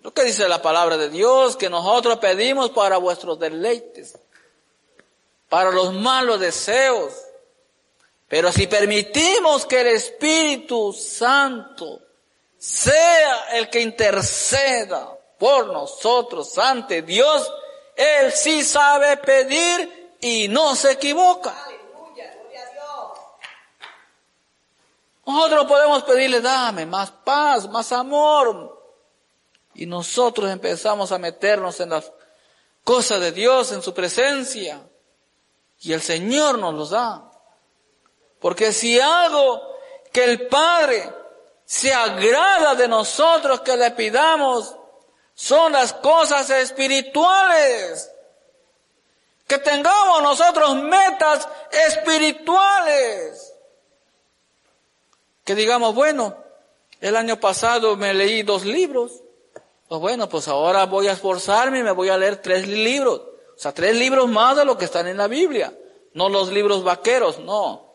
Lo 0.00 0.14
que 0.14 0.24
dice 0.24 0.48
la 0.48 0.62
palabra 0.62 0.96
de 0.96 1.10
Dios, 1.10 1.54
que 1.58 1.68
nosotros 1.68 2.18
pedimos 2.18 2.70
para 2.70 2.96
vuestros 2.96 3.38
deleites, 3.38 4.18
para 5.50 5.70
los 5.70 5.92
malos 5.92 6.40
deseos. 6.40 7.12
Pero 8.26 8.50
si 8.50 8.66
permitimos 8.66 9.66
que 9.66 9.82
el 9.82 9.88
Espíritu 9.88 10.94
Santo 10.94 12.03
sea 12.64 13.58
el 13.58 13.68
que 13.68 13.78
interceda 13.78 15.14
por 15.38 15.66
nosotros 15.66 16.56
ante 16.56 17.02
Dios, 17.02 17.52
Él 17.94 18.32
sí 18.32 18.64
sabe 18.64 19.18
pedir 19.18 20.16
y 20.18 20.48
no 20.48 20.74
se 20.74 20.92
equivoca. 20.92 21.54
Nosotros 25.26 25.66
podemos 25.66 26.04
pedirle, 26.04 26.40
dame 26.40 26.86
más 26.86 27.10
paz, 27.10 27.68
más 27.68 27.92
amor. 27.92 28.82
Y 29.74 29.84
nosotros 29.84 30.50
empezamos 30.50 31.12
a 31.12 31.18
meternos 31.18 31.78
en 31.80 31.90
las 31.90 32.10
cosas 32.82 33.20
de 33.20 33.32
Dios, 33.32 33.72
en 33.72 33.82
su 33.82 33.92
presencia. 33.92 34.80
Y 35.80 35.92
el 35.92 36.00
Señor 36.00 36.58
nos 36.58 36.72
los 36.72 36.90
da. 36.90 37.30
Porque 38.40 38.72
si 38.72 38.98
algo 38.98 39.60
que 40.10 40.24
el 40.24 40.46
Padre 40.46 41.23
se 41.64 41.92
agrada 41.92 42.74
de 42.74 42.88
nosotros 42.88 43.60
que 43.60 43.76
le 43.76 43.90
pidamos, 43.92 44.76
son 45.34 45.72
las 45.72 45.92
cosas 45.92 46.48
espirituales. 46.50 48.10
Que 49.46 49.58
tengamos 49.58 50.22
nosotros 50.22 50.74
metas 50.76 51.48
espirituales. 51.86 53.52
Que 55.44 55.54
digamos, 55.54 55.94
bueno, 55.94 56.36
el 57.00 57.16
año 57.16 57.38
pasado 57.38 57.96
me 57.96 58.14
leí 58.14 58.42
dos 58.42 58.64
libros. 58.64 59.20
Pues 59.88 60.00
bueno, 60.00 60.28
pues 60.28 60.48
ahora 60.48 60.86
voy 60.86 61.08
a 61.08 61.12
esforzarme 61.12 61.80
y 61.80 61.82
me 61.82 61.90
voy 61.90 62.08
a 62.08 62.16
leer 62.16 62.40
tres 62.40 62.66
libros. 62.66 63.20
O 63.20 63.58
sea, 63.58 63.72
tres 63.72 63.94
libros 63.96 64.28
más 64.28 64.56
de 64.56 64.64
lo 64.64 64.78
que 64.78 64.86
están 64.86 65.06
en 65.06 65.18
la 65.18 65.28
Biblia. 65.28 65.72
No 66.14 66.28
los 66.28 66.50
libros 66.50 66.82
vaqueros, 66.82 67.38
no. 67.40 67.92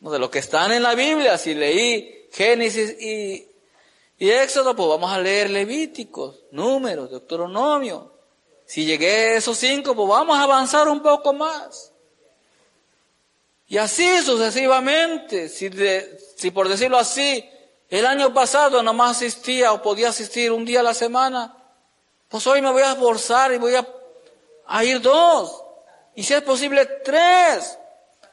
no 0.00 0.10
de 0.10 0.18
lo 0.18 0.30
que 0.30 0.38
están 0.38 0.72
en 0.72 0.82
la 0.82 0.94
Biblia. 0.94 1.36
Si 1.36 1.54
leí 1.54 2.23
Génesis 2.34 3.00
y, 3.00 3.48
Éxodo, 4.18 4.74
pues 4.74 4.88
vamos 4.88 5.12
a 5.12 5.20
leer 5.20 5.50
Levíticos, 5.50 6.40
Números, 6.50 7.08
Deuteronomio. 7.10 8.12
Si 8.66 8.84
llegué 8.84 9.08
a 9.08 9.36
esos 9.36 9.56
cinco, 9.56 9.94
pues 9.94 10.08
vamos 10.08 10.36
a 10.36 10.42
avanzar 10.42 10.88
un 10.88 11.00
poco 11.00 11.32
más. 11.32 11.92
Y 13.68 13.78
así 13.78 14.20
sucesivamente, 14.22 15.48
si, 15.48 16.50
por 16.50 16.68
decirlo 16.68 16.98
así, 16.98 17.48
el 17.88 18.04
año 18.04 18.34
pasado 18.34 18.82
nomás 18.82 19.18
asistía 19.18 19.72
o 19.72 19.80
podía 19.80 20.08
asistir 20.08 20.50
un 20.50 20.64
día 20.64 20.80
a 20.80 20.84
la 20.84 20.94
semana, 20.94 21.56
pues 22.28 22.44
hoy 22.48 22.60
me 22.60 22.72
voy 22.72 22.82
a 22.82 22.92
esforzar 22.92 23.52
y 23.52 23.58
voy 23.58 23.74
a 24.66 24.84
ir 24.84 25.00
dos. 25.00 25.62
Y 26.16 26.24
si 26.24 26.34
es 26.34 26.42
posible, 26.42 26.84
tres. 27.04 27.78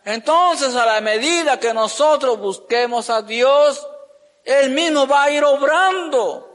Entonces, 0.05 0.73
a 0.75 0.85
la 0.85 1.01
medida 1.01 1.59
que 1.59 1.73
nosotros 1.73 2.39
busquemos 2.39 3.11
a 3.11 3.21
Dios, 3.21 3.87
Él 4.43 4.71
mismo 4.71 5.07
va 5.07 5.23
a 5.23 5.31
ir 5.31 5.43
obrando. 5.43 6.47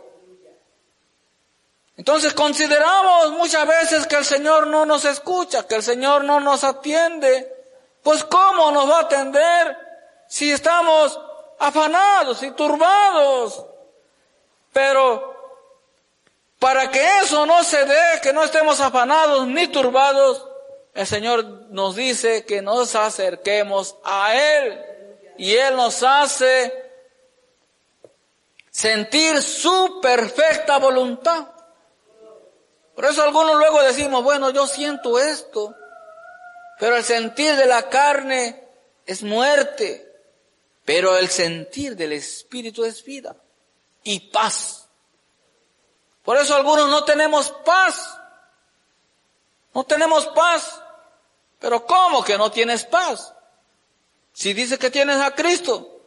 Entonces 1.96 2.34
consideramos 2.34 3.32
muchas 3.32 3.66
veces 3.66 4.06
que 4.06 4.16
el 4.16 4.24
Señor 4.24 4.66
no 4.66 4.84
nos 4.84 5.04
escucha, 5.04 5.66
que 5.66 5.76
el 5.76 5.82
Señor 5.82 6.24
no 6.24 6.40
nos 6.40 6.62
atiende. 6.62 7.52
Pues 8.02 8.22
¿cómo 8.24 8.70
nos 8.70 8.88
va 8.90 8.98
a 8.98 9.02
atender 9.02 9.76
si 10.28 10.52
estamos 10.52 11.18
afanados 11.58 12.42
y 12.42 12.50
turbados? 12.50 13.64
Pero 14.72 15.34
para 16.58 16.90
que 16.90 17.20
eso 17.22 17.46
no 17.46 17.64
se 17.64 17.84
dé, 17.86 18.20
que 18.22 18.32
no 18.32 18.44
estemos 18.44 18.80
afanados 18.80 19.46
ni 19.46 19.68
turbados, 19.68 20.46
el 20.94 21.06
Señor 21.06 21.44
nos 21.70 21.96
dice 21.96 22.44
que 22.44 22.62
nos 22.62 22.94
acerquemos 22.94 23.96
a 24.04 24.34
Él 24.34 24.84
y 25.38 25.54
Él 25.54 25.76
nos 25.76 26.02
hace 26.02 26.85
sentir 28.76 29.42
su 29.42 30.00
perfecta 30.02 30.76
voluntad. 30.76 31.48
Por 32.94 33.06
eso 33.06 33.22
algunos 33.22 33.56
luego 33.56 33.82
decimos, 33.82 34.22
bueno, 34.22 34.50
yo 34.50 34.66
siento 34.66 35.18
esto, 35.18 35.74
pero 36.78 36.94
el 36.94 37.02
sentir 37.02 37.56
de 37.56 37.64
la 37.64 37.88
carne 37.88 38.68
es 39.06 39.22
muerte, 39.22 40.06
pero 40.84 41.16
el 41.16 41.30
sentir 41.30 41.96
del 41.96 42.12
Espíritu 42.12 42.84
es 42.84 43.02
vida 43.02 43.34
y 44.02 44.20
paz. 44.20 44.88
Por 46.22 46.36
eso 46.36 46.54
algunos 46.54 46.90
no 46.90 47.02
tenemos 47.02 47.50
paz. 47.64 48.18
No 49.72 49.84
tenemos 49.84 50.26
paz. 50.26 50.82
Pero 51.60 51.86
¿cómo 51.86 52.22
que 52.22 52.36
no 52.36 52.50
tienes 52.50 52.84
paz? 52.84 53.32
Si 54.34 54.52
dices 54.52 54.78
que 54.78 54.90
tienes 54.90 55.16
a 55.16 55.34
Cristo. 55.34 56.02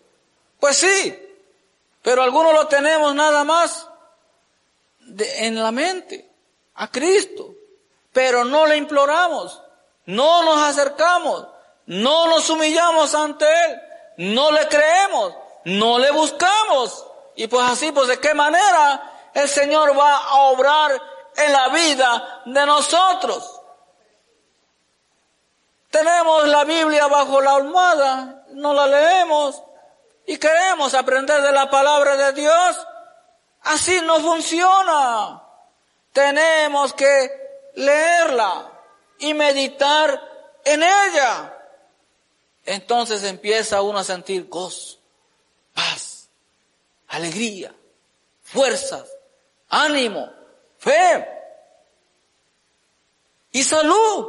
Pues 0.60 0.78
sí, 0.78 1.29
pero 2.02 2.24
algunos 2.24 2.54
lo 2.54 2.68
tenemos 2.68 3.14
nada 3.14 3.44
más 3.44 3.88
en 5.18 5.62
la 5.62 5.72
mente 5.72 6.30
a 6.76 6.90
Cristo, 6.90 7.54
pero 8.14 8.46
no 8.46 8.66
le 8.66 8.78
imploramos, 8.78 9.62
no 10.06 10.44
nos 10.44 10.58
acercamos, 10.64 11.48
no 11.86 12.28
nos 12.28 12.50
humillamos 12.50 13.14
ante 13.16 13.46
Él, 13.46 13.82
no 14.18 14.52
le 14.52 14.68
creemos, 14.68 15.34
no 15.66 16.00
le 16.00 16.12
buscamos. 16.12 17.06
Y 17.36 17.48
pues 17.48 17.66
así, 17.66 17.92
pues 17.92 18.08
de 18.08 18.20
qué 18.20 18.34
manera 18.34 19.30
el 19.34 19.48
Señor 19.48 19.98
va 19.98 20.18
a 20.18 20.36
obrar 20.44 21.02
en 21.36 21.52
la 21.52 21.70
vida 21.70 22.42
de 22.46 22.66
nosotros. 22.66 23.60
Tenemos 25.90 26.48
la 26.48 26.64
Biblia 26.66 27.08
bajo 27.08 27.42
la 27.42 27.56
almohada, 27.56 28.46
no 28.52 28.74
la 28.74 28.88
leemos 28.88 29.64
y 30.30 30.38
queremos 30.38 30.94
aprender 30.94 31.42
de 31.42 31.52
la 31.52 31.72
palabra 31.72 32.16
de 32.16 32.34
Dios. 32.34 32.88
Así 33.64 34.00
no 34.02 34.20
funciona. 34.20 35.42
Tenemos 36.14 36.94
que 36.94 37.72
leerla 37.74 38.72
y 39.18 39.34
meditar 39.34 40.22
en 40.64 40.84
ella. 40.84 41.58
Entonces 42.64 43.24
empieza 43.24 43.82
uno 43.82 43.98
a 43.98 44.04
sentir 44.04 44.48
gozo, 44.48 45.00
paz, 45.74 46.30
alegría, 47.08 47.74
fuerzas, 48.44 49.10
ánimo, 49.68 50.32
fe 50.78 51.28
y 53.52 53.64
salud. 53.64 54.28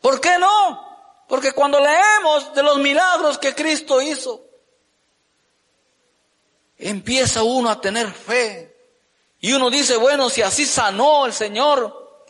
¿Por 0.00 0.20
qué 0.20 0.38
no? 0.38 1.24
Porque 1.28 1.52
cuando 1.52 1.78
leemos 1.78 2.52
de 2.52 2.64
los 2.64 2.78
milagros 2.78 3.38
que 3.38 3.54
Cristo 3.54 4.02
hizo, 4.02 4.44
empieza 6.78 7.42
uno 7.42 7.70
a 7.70 7.80
tener 7.80 8.10
fe 8.12 8.74
y 9.40 9.52
uno 9.52 9.70
dice, 9.70 9.96
bueno, 9.96 10.30
si 10.30 10.42
así 10.42 10.64
sanó 10.64 11.26
el 11.26 11.32
Señor 11.32 12.22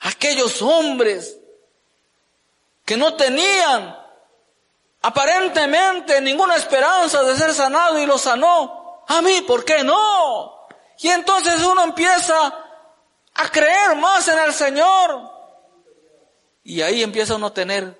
aquellos 0.00 0.60
hombres 0.62 1.36
que 2.84 2.96
no 2.96 3.14
tenían 3.14 3.96
aparentemente 5.02 6.20
ninguna 6.20 6.56
esperanza 6.56 7.22
de 7.22 7.36
ser 7.36 7.54
sanado 7.54 8.00
y 8.00 8.06
lo 8.06 8.18
sanó, 8.18 9.04
a 9.06 9.22
mí, 9.22 9.42
¿por 9.42 9.64
qué 9.64 9.84
no? 9.84 10.66
Y 10.98 11.08
entonces 11.08 11.62
uno 11.62 11.84
empieza 11.84 12.54
a 13.34 13.48
creer 13.50 13.94
más 13.96 14.26
en 14.28 14.38
el 14.40 14.52
Señor. 14.52 15.30
Y 16.64 16.82
ahí 16.82 17.02
empieza 17.02 17.36
uno 17.36 17.46
a 17.46 17.54
tener 17.54 17.98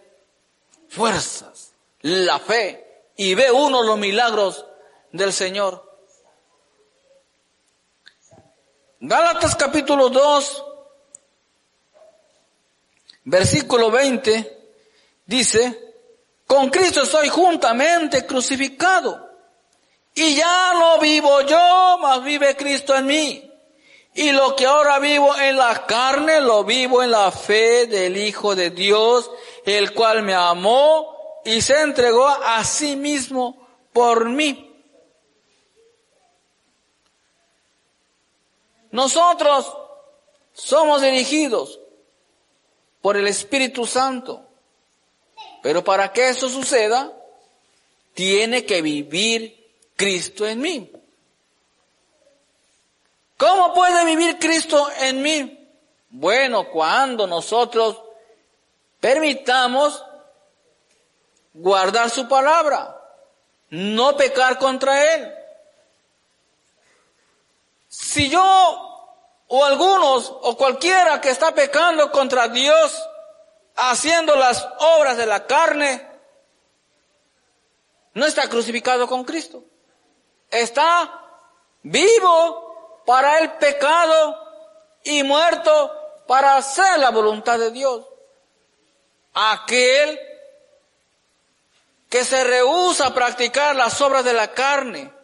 fuerzas, 0.88 1.70
la 2.02 2.38
fe, 2.38 3.04
y 3.16 3.34
ve 3.34 3.50
uno 3.50 3.82
los 3.82 3.98
milagros 3.98 4.64
del 5.12 5.32
Señor. 5.32 5.84
Gálatas 9.00 9.54
capítulo 9.54 10.08
2, 10.08 10.64
versículo 13.24 13.90
20, 13.90 14.58
dice, 15.24 15.94
con 16.46 16.70
Cristo 16.70 17.04
soy 17.04 17.28
juntamente 17.28 18.26
crucificado. 18.26 19.28
Y 20.14 20.34
ya 20.34 20.72
no 20.74 20.98
vivo 20.98 21.42
yo, 21.42 21.98
mas 22.00 22.24
vive 22.24 22.56
Cristo 22.56 22.96
en 22.96 23.06
mí. 23.06 23.44
Y 24.14 24.32
lo 24.32 24.56
que 24.56 24.66
ahora 24.66 24.98
vivo 24.98 25.36
en 25.38 25.56
la 25.56 25.86
carne, 25.86 26.40
lo 26.40 26.64
vivo 26.64 27.04
en 27.04 27.12
la 27.12 27.30
fe 27.30 27.86
del 27.86 28.16
Hijo 28.16 28.56
de 28.56 28.70
Dios, 28.70 29.30
el 29.64 29.94
cual 29.94 30.22
me 30.22 30.34
amó 30.34 31.14
y 31.44 31.60
se 31.60 31.80
entregó 31.82 32.26
a 32.26 32.64
sí 32.64 32.96
mismo 32.96 33.68
por 33.92 34.28
mí. 34.28 34.67
Nosotros 38.90 39.72
somos 40.52 41.02
dirigidos 41.02 41.78
por 43.00 43.16
el 43.16 43.26
Espíritu 43.26 43.86
Santo. 43.86 44.44
Pero 45.62 45.82
para 45.84 46.12
que 46.12 46.28
eso 46.28 46.48
suceda, 46.48 47.12
tiene 48.14 48.64
que 48.64 48.82
vivir 48.82 49.72
Cristo 49.96 50.46
en 50.46 50.60
mí. 50.60 50.92
¿Cómo 53.36 53.72
puede 53.72 54.04
vivir 54.04 54.38
Cristo 54.38 54.88
en 55.00 55.22
mí? 55.22 55.68
Bueno, 56.10 56.68
cuando 56.70 57.26
nosotros 57.26 58.00
permitamos 59.00 60.04
guardar 61.54 62.10
su 62.10 62.26
palabra, 62.26 63.00
no 63.70 64.16
pecar 64.16 64.58
contra 64.58 65.14
Él. 65.14 65.37
Si 68.00 68.30
yo 68.30 68.38
o 69.48 69.64
algunos 69.64 70.30
o 70.42 70.56
cualquiera 70.56 71.20
que 71.20 71.30
está 71.30 71.52
pecando 71.52 72.12
contra 72.12 72.46
Dios, 72.46 72.96
haciendo 73.74 74.36
las 74.36 74.66
obras 74.78 75.16
de 75.16 75.26
la 75.26 75.46
carne, 75.46 76.08
no 78.14 78.24
está 78.24 78.48
crucificado 78.48 79.08
con 79.08 79.24
Cristo. 79.24 79.64
Está 80.48 81.22
vivo 81.82 83.02
para 83.04 83.40
el 83.40 83.54
pecado 83.54 84.46
y 85.02 85.24
muerto 85.24 85.92
para 86.28 86.56
hacer 86.56 87.00
la 87.00 87.10
voluntad 87.10 87.58
de 87.58 87.72
Dios. 87.72 88.06
aquel 89.34 90.20
que 92.08 92.24
se 92.24 92.44
rehúsa 92.44 93.08
a 93.08 93.14
practicar 93.14 93.74
las 93.74 94.00
obras 94.00 94.24
de 94.24 94.32
la 94.32 94.52
carne, 94.52 95.17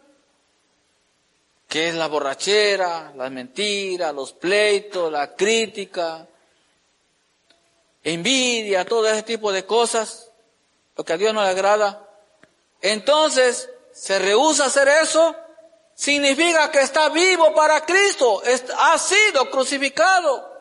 que 1.67 1.89
es 1.89 1.95
la 1.95 2.07
borrachera, 2.07 3.11
las 3.15 3.31
mentiras, 3.31 4.13
los 4.13 4.33
pleitos, 4.33 5.11
la 5.11 5.35
crítica, 5.35 6.25
envidia, 8.03 8.85
todo 8.85 9.07
ese 9.07 9.23
tipo 9.23 9.51
de 9.51 9.65
cosas, 9.65 10.29
lo 10.95 11.03
que 11.03 11.13
a 11.13 11.17
Dios 11.17 11.33
no 11.33 11.43
le 11.43 11.49
agrada. 11.49 12.07
Entonces, 12.81 13.69
se 13.91 14.19
rehúsa 14.19 14.65
a 14.65 14.67
hacer 14.67 14.87
eso, 14.87 15.35
significa 15.95 16.69
que 16.69 16.81
está 16.81 17.09
vivo 17.09 17.53
para 17.53 17.85
Cristo, 17.85 18.41
ha 18.77 18.97
sido 18.97 19.49
crucificado. 19.49 20.53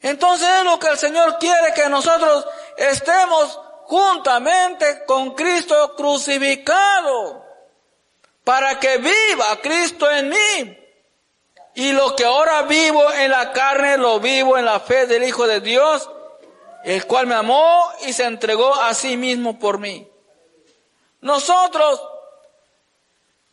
Entonces 0.00 0.48
es 0.58 0.64
lo 0.64 0.78
que 0.78 0.88
el 0.88 0.98
Señor 0.98 1.38
quiere 1.38 1.74
que 1.74 1.88
nosotros 1.88 2.46
estemos 2.76 3.60
juntamente 3.84 5.04
con 5.06 5.34
Cristo 5.34 5.94
crucificado, 5.96 7.44
para 8.48 8.80
que 8.80 8.96
viva 8.96 9.60
Cristo 9.60 10.10
en 10.10 10.30
mí. 10.30 10.78
Y 11.74 11.92
lo 11.92 12.16
que 12.16 12.24
ahora 12.24 12.62
vivo 12.62 13.12
en 13.12 13.30
la 13.30 13.52
carne, 13.52 13.98
lo 13.98 14.20
vivo 14.20 14.56
en 14.56 14.64
la 14.64 14.80
fe 14.80 15.06
del 15.06 15.24
Hijo 15.24 15.46
de 15.46 15.60
Dios, 15.60 16.08
el 16.82 17.04
cual 17.04 17.26
me 17.26 17.34
amó 17.34 17.92
y 18.06 18.14
se 18.14 18.24
entregó 18.24 18.74
a 18.74 18.94
sí 18.94 19.18
mismo 19.18 19.58
por 19.58 19.78
mí. 19.78 20.10
Nosotros, 21.20 22.00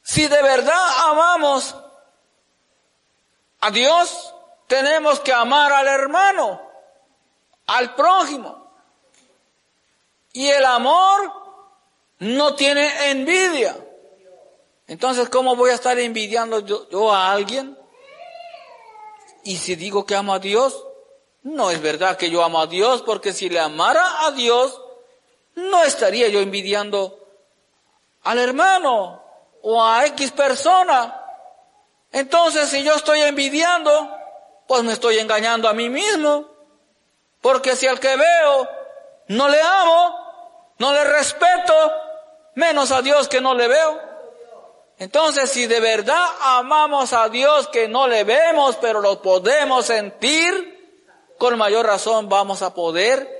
si 0.01 0.29
de 0.29 0.41
verdad 0.41 0.87
amamos 1.09 1.75
a 3.59 3.71
Dios, 3.71 4.33
tenemos 4.67 5.19
que 5.19 5.33
amar 5.33 5.73
al 5.73 5.89
hermano, 5.89 6.61
al 7.67 7.95
prójimo. 7.95 8.71
Y 10.31 10.47
el 10.47 10.63
amor 10.63 11.33
no 12.19 12.55
tiene 12.55 13.09
envidia. 13.09 13.75
Entonces, 14.87 15.29
¿cómo 15.29 15.55
voy 15.55 15.71
a 15.71 15.75
estar 15.75 15.97
envidiando 15.97 16.59
yo, 16.59 17.11
a 17.11 17.31
alguien? 17.31 17.77
Y 19.43 19.57
si 19.57 19.75
digo 19.75 20.05
que 20.05 20.15
amo 20.15 20.33
a 20.33 20.39
Dios, 20.39 20.85
no 21.43 21.71
es 21.71 21.81
verdad 21.81 22.17
que 22.17 22.29
yo 22.29 22.43
amo 22.43 22.61
a 22.61 22.67
Dios, 22.67 23.01
porque 23.01 23.33
si 23.33 23.49
le 23.49 23.59
amara 23.59 24.25
a 24.25 24.31
Dios, 24.31 24.81
no 25.55 25.83
estaría 25.83 26.27
yo 26.27 26.39
envidiando 26.39 27.19
al 28.23 28.39
hermano 28.39 29.23
o 29.61 29.83
a 29.83 30.05
X 30.07 30.31
persona. 30.31 31.21
Entonces, 32.11 32.69
si 32.69 32.83
yo 32.83 32.95
estoy 32.95 33.21
envidiando, 33.21 34.09
pues 34.67 34.83
me 34.83 34.93
estoy 34.93 35.19
engañando 35.19 35.67
a 35.67 35.73
mí 35.73 35.89
mismo. 35.89 36.45
Porque 37.41 37.75
si 37.75 37.87
al 37.87 37.99
que 37.99 38.15
veo 38.15 38.69
no 39.27 39.49
le 39.49 39.61
amo, 39.61 40.73
no 40.77 40.93
le 40.93 41.03
respeto, 41.03 41.73
menos 42.55 42.91
a 42.91 43.01
Dios 43.01 43.27
que 43.27 43.41
no 43.41 43.53
le 43.53 43.67
veo. 43.67 44.14
Entonces, 44.97 45.49
si 45.49 45.67
de 45.67 45.79
verdad 45.79 46.25
amamos 46.41 47.11
a 47.13 47.27
Dios 47.29 47.67
que 47.67 47.87
no 47.87 48.07
le 48.07 48.23
vemos, 48.23 48.77
pero 48.77 49.01
lo 49.01 49.21
podemos 49.21 49.85
sentir, 49.85 50.75
con 51.37 51.57
mayor 51.57 51.85
razón 51.85 52.29
vamos 52.29 52.61
a 52.61 52.73
poder 52.73 53.35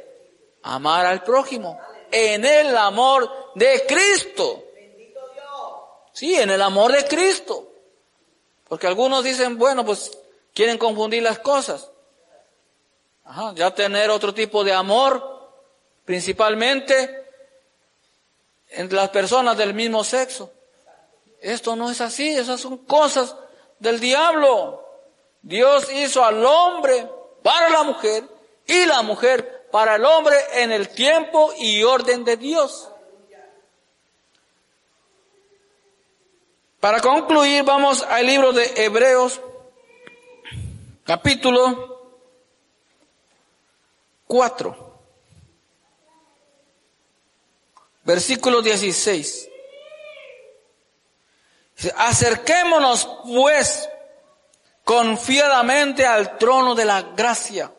amar 0.63 1.05
al 1.05 1.23
prójimo 1.23 1.79
en 2.11 2.45
el 2.45 2.75
amor 2.75 3.51
de 3.55 3.85
Cristo. 3.87 4.63
Sí, 6.11 6.35
en 6.35 6.49
el 6.49 6.61
amor 6.61 6.91
de 6.91 7.05
Cristo. 7.05 7.71
Porque 8.67 8.87
algunos 8.87 9.23
dicen, 9.23 9.57
bueno, 9.57 9.85
pues 9.85 10.17
quieren 10.53 10.77
confundir 10.77 11.23
las 11.23 11.39
cosas. 11.39 11.89
Ajá, 13.25 13.53
ya 13.55 13.73
tener 13.73 14.09
otro 14.09 14.33
tipo 14.33 14.63
de 14.63 14.71
amor, 14.71 15.49
principalmente 16.05 17.23
entre 18.69 18.95
las 18.95 19.09
personas 19.09 19.57
del 19.57 19.73
mismo 19.73 20.03
sexo. 20.03 20.51
Esto 21.45 21.75
no 21.75 21.91
es 21.91 22.01
así, 22.01 22.27
esas 22.27 22.59
son 22.59 22.79
cosas 22.79 23.35
del 23.77 23.99
diablo. 23.99 24.83
Dios 25.43 25.91
hizo 25.93 26.25
al 26.25 26.43
hombre 26.43 27.07
para 27.43 27.69
la 27.69 27.83
mujer 27.83 28.27
y 28.65 28.83
la 28.87 29.03
mujer 29.03 29.67
para 29.71 29.97
el 29.97 30.05
hombre 30.05 30.35
en 30.53 30.71
el 30.71 30.89
tiempo 30.89 31.53
y 31.59 31.83
orden 31.83 32.23
de 32.23 32.37
Dios. 32.37 32.89
Para 36.79 36.99
concluir, 36.99 37.61
vamos 37.61 38.01
al 38.01 38.25
libro 38.25 38.51
de 38.51 38.83
Hebreos, 38.83 39.39
capítulo 41.03 42.17
4. 44.25 44.99
Versículo 48.03 48.63
16. 48.63 49.49
Acerquémonos 51.97 53.07
pues 53.25 53.89
confiadamente 54.83 56.05
al 56.05 56.37
trono 56.37 56.75
de 56.75 56.85
la 56.85 57.01
gracia 57.01 57.71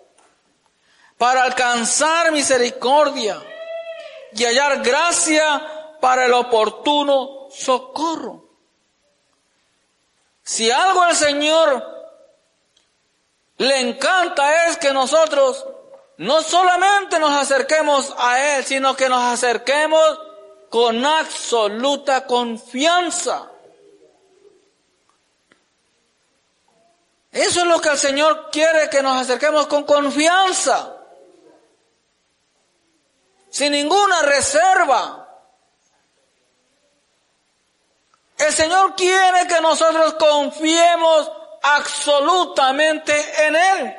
para 1.17 1.45
alcanzar 1.45 2.31
misericordia 2.33 3.43
y 4.33 4.45
hallar 4.45 4.83
gracia 4.83 5.97
para 6.01 6.27
el 6.27 6.33
oportuno 6.35 7.49
socorro. 7.51 8.45
Si 10.43 10.71
algo 10.71 11.03
al 11.03 11.17
Señor 11.17 11.97
le 13.59 13.81
encanta 13.81 14.67
es 14.67 14.77
que 14.77 14.93
nosotros 14.93 15.67
no 16.19 16.43
solamente 16.43 17.19
nos 17.19 17.33
acerquemos 17.33 18.15
a 18.19 18.57
Él, 18.57 18.65
sino 18.65 18.95
que 18.95 19.09
nos 19.09 19.23
acerquemos 19.23 20.21
con 20.69 21.05
absoluta 21.05 22.27
confianza. 22.27 23.51
Eso 27.37 27.61
es 27.61 27.67
lo 27.67 27.79
que 27.83 27.91
el 27.91 27.99
Señor 27.99 28.49
quiere 28.51 28.89
que 28.89 29.03
nos 29.03 29.21
acerquemos 29.21 29.67
con 29.67 29.85
confianza, 29.85 30.97
sin 33.51 33.73
ninguna 33.73 34.23
reserva. 34.23 35.29
El 38.39 38.53
Señor 38.55 38.97
quiere 38.97 39.47
que 39.47 39.61
nosotros 39.61 40.15
confiemos 40.15 41.31
absolutamente 41.63 43.47
en 43.47 43.57
Él. 43.57 43.97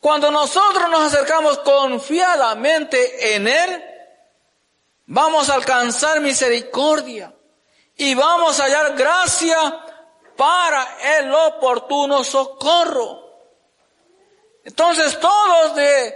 Cuando 0.00 0.32
nosotros 0.32 0.90
nos 0.90 1.12
acercamos 1.12 1.58
confiadamente 1.58 3.36
en 3.36 3.46
Él, 3.46 3.84
vamos 5.06 5.50
a 5.50 5.54
alcanzar 5.54 6.18
misericordia 6.18 7.32
y 7.96 8.12
vamos 8.16 8.58
a 8.58 8.64
hallar 8.64 8.96
gracia 8.96 9.84
para 10.36 11.18
el 11.18 11.32
oportuno 11.32 12.22
socorro. 12.24 13.24
Entonces 14.64 15.18
todos 15.20 15.74
de, 15.76 16.14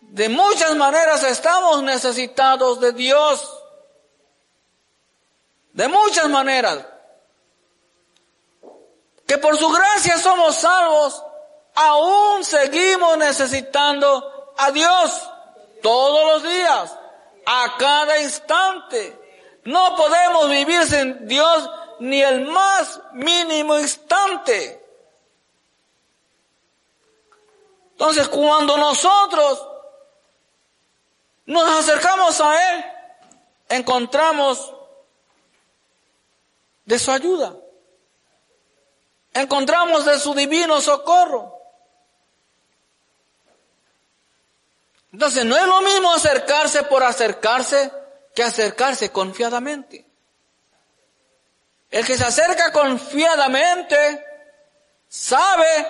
de 0.00 0.28
muchas 0.28 0.74
maneras 0.76 1.22
estamos 1.24 1.82
necesitados 1.82 2.80
de 2.80 2.92
Dios. 2.92 3.58
De 5.72 5.88
muchas 5.88 6.28
maneras. 6.28 6.84
Que 9.26 9.38
por 9.38 9.56
su 9.56 9.70
gracia 9.70 10.18
somos 10.18 10.56
salvos 10.56 11.22
aún 11.74 12.44
seguimos 12.44 13.16
necesitando 13.18 14.52
a 14.56 14.70
Dios 14.70 15.28
todos 15.82 16.34
los 16.34 16.42
días, 16.50 16.98
a 17.46 17.76
cada 17.78 18.20
instante. 18.20 19.18
No 19.64 19.96
podemos 19.96 20.48
vivir 20.50 20.84
sin 20.86 21.26
Dios 21.26 21.70
ni 22.02 22.20
el 22.20 22.46
más 22.46 23.00
mínimo 23.12 23.78
instante. 23.78 24.84
Entonces, 27.92 28.26
cuando 28.26 28.76
nosotros 28.76 29.68
nos 31.46 31.78
acercamos 31.78 32.40
a 32.40 32.74
Él, 32.74 32.84
encontramos 33.68 34.74
de 36.84 36.98
su 36.98 37.12
ayuda. 37.12 37.54
Encontramos 39.32 40.04
de 40.04 40.18
su 40.18 40.34
divino 40.34 40.80
socorro. 40.80 41.56
Entonces 45.12 45.44
no 45.44 45.56
es 45.56 45.66
lo 45.66 45.80
mismo 45.82 46.12
acercarse 46.12 46.82
por 46.82 47.04
acercarse 47.04 47.92
que 48.34 48.42
acercarse 48.42 49.12
confiadamente. 49.12 50.11
El 51.92 52.06
que 52.06 52.16
se 52.16 52.24
acerca 52.24 52.72
confiadamente 52.72 54.26
sabe, 55.08 55.86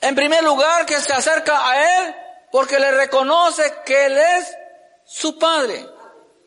en 0.00 0.14
primer 0.14 0.42
lugar, 0.42 0.86
que 0.86 0.98
se 1.00 1.12
acerca 1.12 1.68
a 1.68 1.98
Él 1.98 2.16
porque 2.50 2.80
le 2.80 2.90
reconoce 2.90 3.82
que 3.84 4.06
Él 4.06 4.16
es 4.18 4.56
su 5.04 5.38
Padre, 5.38 5.86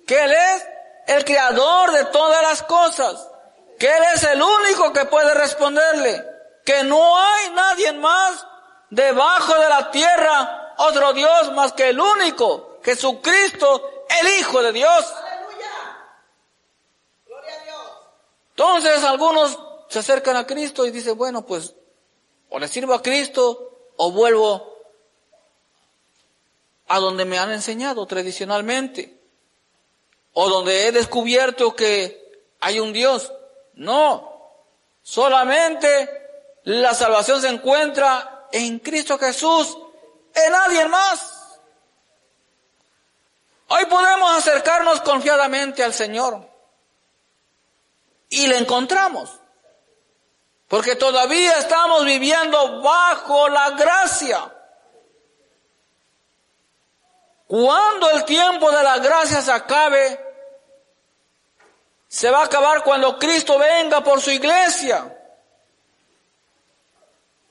que 0.08 0.24
Él 0.24 0.34
es 0.34 0.66
el 1.06 1.24
creador 1.24 1.92
de 1.92 2.06
todas 2.06 2.42
las 2.42 2.64
cosas, 2.64 3.30
que 3.78 3.88
Él 3.88 4.04
es 4.16 4.24
el 4.24 4.42
único 4.42 4.92
que 4.92 5.06
puede 5.06 5.36
responderle, 5.36 6.26
que 6.66 6.84
no 6.84 7.18
hay 7.18 7.52
nadie 7.52 7.94
más 7.94 8.48
debajo 8.90 9.54
de 9.60 9.70
la 9.70 9.92
tierra 9.92 10.74
otro 10.78 11.14
Dios 11.14 11.52
más 11.54 11.74
que 11.74 11.90
el 11.90 12.00
único, 12.00 12.80
Jesucristo, 12.84 14.06
el 14.22 14.40
Hijo 14.40 14.64
de 14.64 14.72
Dios. 14.72 15.14
Entonces 18.56 19.04
algunos 19.04 19.58
se 19.90 20.00
acercan 20.00 20.36
a 20.36 20.46
Cristo 20.46 20.86
y 20.86 20.92
dicen, 20.92 21.18
bueno, 21.18 21.44
pues 21.46 21.74
o 22.50 22.60
le 22.60 22.68
sirvo 22.68 22.94
a 22.94 23.02
Cristo 23.02 23.92
o 23.98 24.12
vuelvo 24.12 24.78
a 26.88 27.00
donde 27.00 27.26
me 27.26 27.40
han 27.40 27.52
enseñado 27.52 28.06
tradicionalmente 28.06 29.20
o 30.34 30.50
donde 30.50 30.88
he 30.88 30.92
descubierto 30.92 31.76
que 31.76 32.46
hay 32.60 32.80
un 32.80 32.94
Dios. 32.94 33.34
No, 33.74 34.52
solamente 35.02 36.10
la 36.66 36.94
salvación 36.94 37.42
se 37.42 37.50
encuentra 37.50 38.48
en 38.52 38.78
Cristo 38.80 39.18
Jesús, 39.18 39.76
en 40.36 40.52
nadie 40.52 40.88
más. 40.88 41.60
Hoy 43.70 43.86
podemos 43.86 44.38
acercarnos 44.38 45.02
confiadamente 45.02 45.84
al 45.84 45.94
Señor 45.94 46.53
y 48.34 48.48
le 48.48 48.58
encontramos. 48.58 49.30
Porque 50.68 50.96
todavía 50.96 51.60
estamos 51.60 52.04
viviendo 52.04 52.82
bajo 52.82 53.48
la 53.48 53.70
gracia. 53.72 54.52
Cuando 57.46 58.10
el 58.10 58.26
tiempo 58.26 58.72
de 58.72 58.82
la 58.82 58.98
gracia 58.98 59.42
se 59.42 59.52
acabe, 59.52 60.20
se 62.08 62.32
va 62.32 62.42
a 62.42 62.46
acabar 62.46 62.84
cuando 62.84 63.20
Cristo 63.20 63.60
venga 63.60 64.02
por 64.02 64.20
su 64.20 64.32
iglesia. 64.32 65.16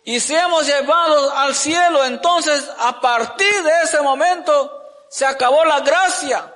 Y 0.05 0.19
seamos 0.19 0.67
llevados 0.67 1.33
al 1.37 1.55
cielo, 1.55 2.05
entonces 2.05 2.69
a 2.77 3.01
partir 3.01 3.63
de 3.63 3.83
ese 3.85 4.01
momento 4.01 4.83
se 5.09 5.25
acabó 5.25 5.65
la 5.65 5.79
gracia. 5.81 6.53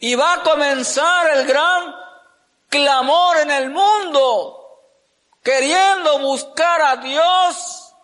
Y 0.00 0.16
va 0.16 0.34
a 0.34 0.42
comenzar 0.42 1.30
el 1.36 1.46
gran 1.46 2.05
clamor 2.68 3.38
en 3.38 3.50
el 3.50 3.70
mundo, 3.70 4.80
queriendo 5.42 6.18
buscar 6.18 6.82
a 6.82 6.96
Dios, 6.96 7.94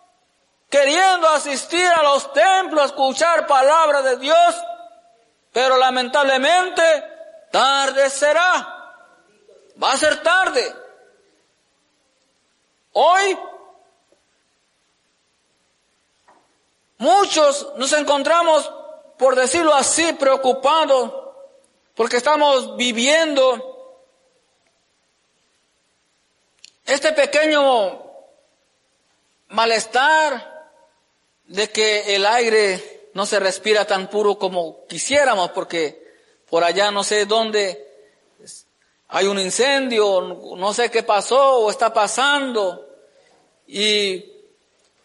queriendo 0.69 1.27
asistir 1.29 1.85
a 1.85 2.03
los 2.03 2.31
templos, 2.33 2.85
escuchar 2.85 3.45
palabra 3.47 4.01
de 4.01 4.17
Dios, 4.17 4.55
pero 5.51 5.77
lamentablemente 5.77 6.81
tarde 7.51 8.09
será, 8.09 8.95
va 9.81 9.91
a 9.91 9.97
ser 9.97 10.23
tarde. 10.23 10.75
Hoy 12.93 13.37
muchos 16.97 17.73
nos 17.75 17.91
encontramos, 17.93 18.71
por 19.17 19.35
decirlo 19.35 19.73
así, 19.73 20.13
preocupados 20.13 21.23
porque 21.95 22.17
estamos 22.17 22.75
viviendo 22.75 23.72
Este 26.85 27.13
pequeño 27.13 28.03
malestar 29.49 30.71
de 31.45 31.69
que 31.69 32.15
el 32.15 32.25
aire 32.25 33.09
no 33.13 33.25
se 33.25 33.39
respira 33.39 33.85
tan 33.85 34.09
puro 34.09 34.37
como 34.37 34.85
quisiéramos, 34.87 35.51
porque 35.51 36.03
por 36.49 36.63
allá 36.63 36.91
no 36.91 37.03
sé 37.03 37.25
dónde 37.25 37.89
hay 39.09 39.27
un 39.27 39.39
incendio, 39.39 40.21
no 40.57 40.73
sé 40.73 40.89
qué 40.89 41.03
pasó 41.03 41.59
o 41.59 41.69
está 41.69 41.93
pasando, 41.93 42.89
y 43.67 44.31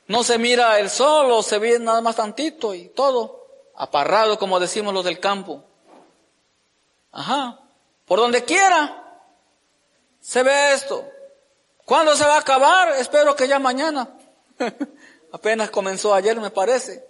no 0.07 0.25
se 0.25 0.39
mira 0.39 0.79
el 0.81 0.91
sol 0.91 1.31
o 1.31 1.43
se 1.43 1.59
ve 1.59 1.79
nada 1.79 2.01
más 2.01 2.17
tantito 2.17 2.75
y 2.75 2.89
todo, 2.89 3.47
aparrado 3.75 4.39
como 4.39 4.59
decimos 4.59 4.95
los 4.95 5.05
del 5.05 5.21
campo. 5.21 5.63
Ajá, 7.13 7.61
por 8.07 8.19
donde 8.19 8.45
quiera 8.45 9.23
se 10.21 10.43
ve 10.43 10.73
esto. 10.73 11.05
¿Cuándo 11.89 12.15
se 12.15 12.27
va 12.27 12.35
a 12.35 12.41
acabar? 12.41 12.91
Espero 12.99 13.35
que 13.35 13.49
ya 13.49 13.59
mañana. 13.59 14.07
Apenas 15.33 15.71
comenzó 15.71 16.13
ayer, 16.13 16.39
me 16.39 16.51
parece. 16.51 17.03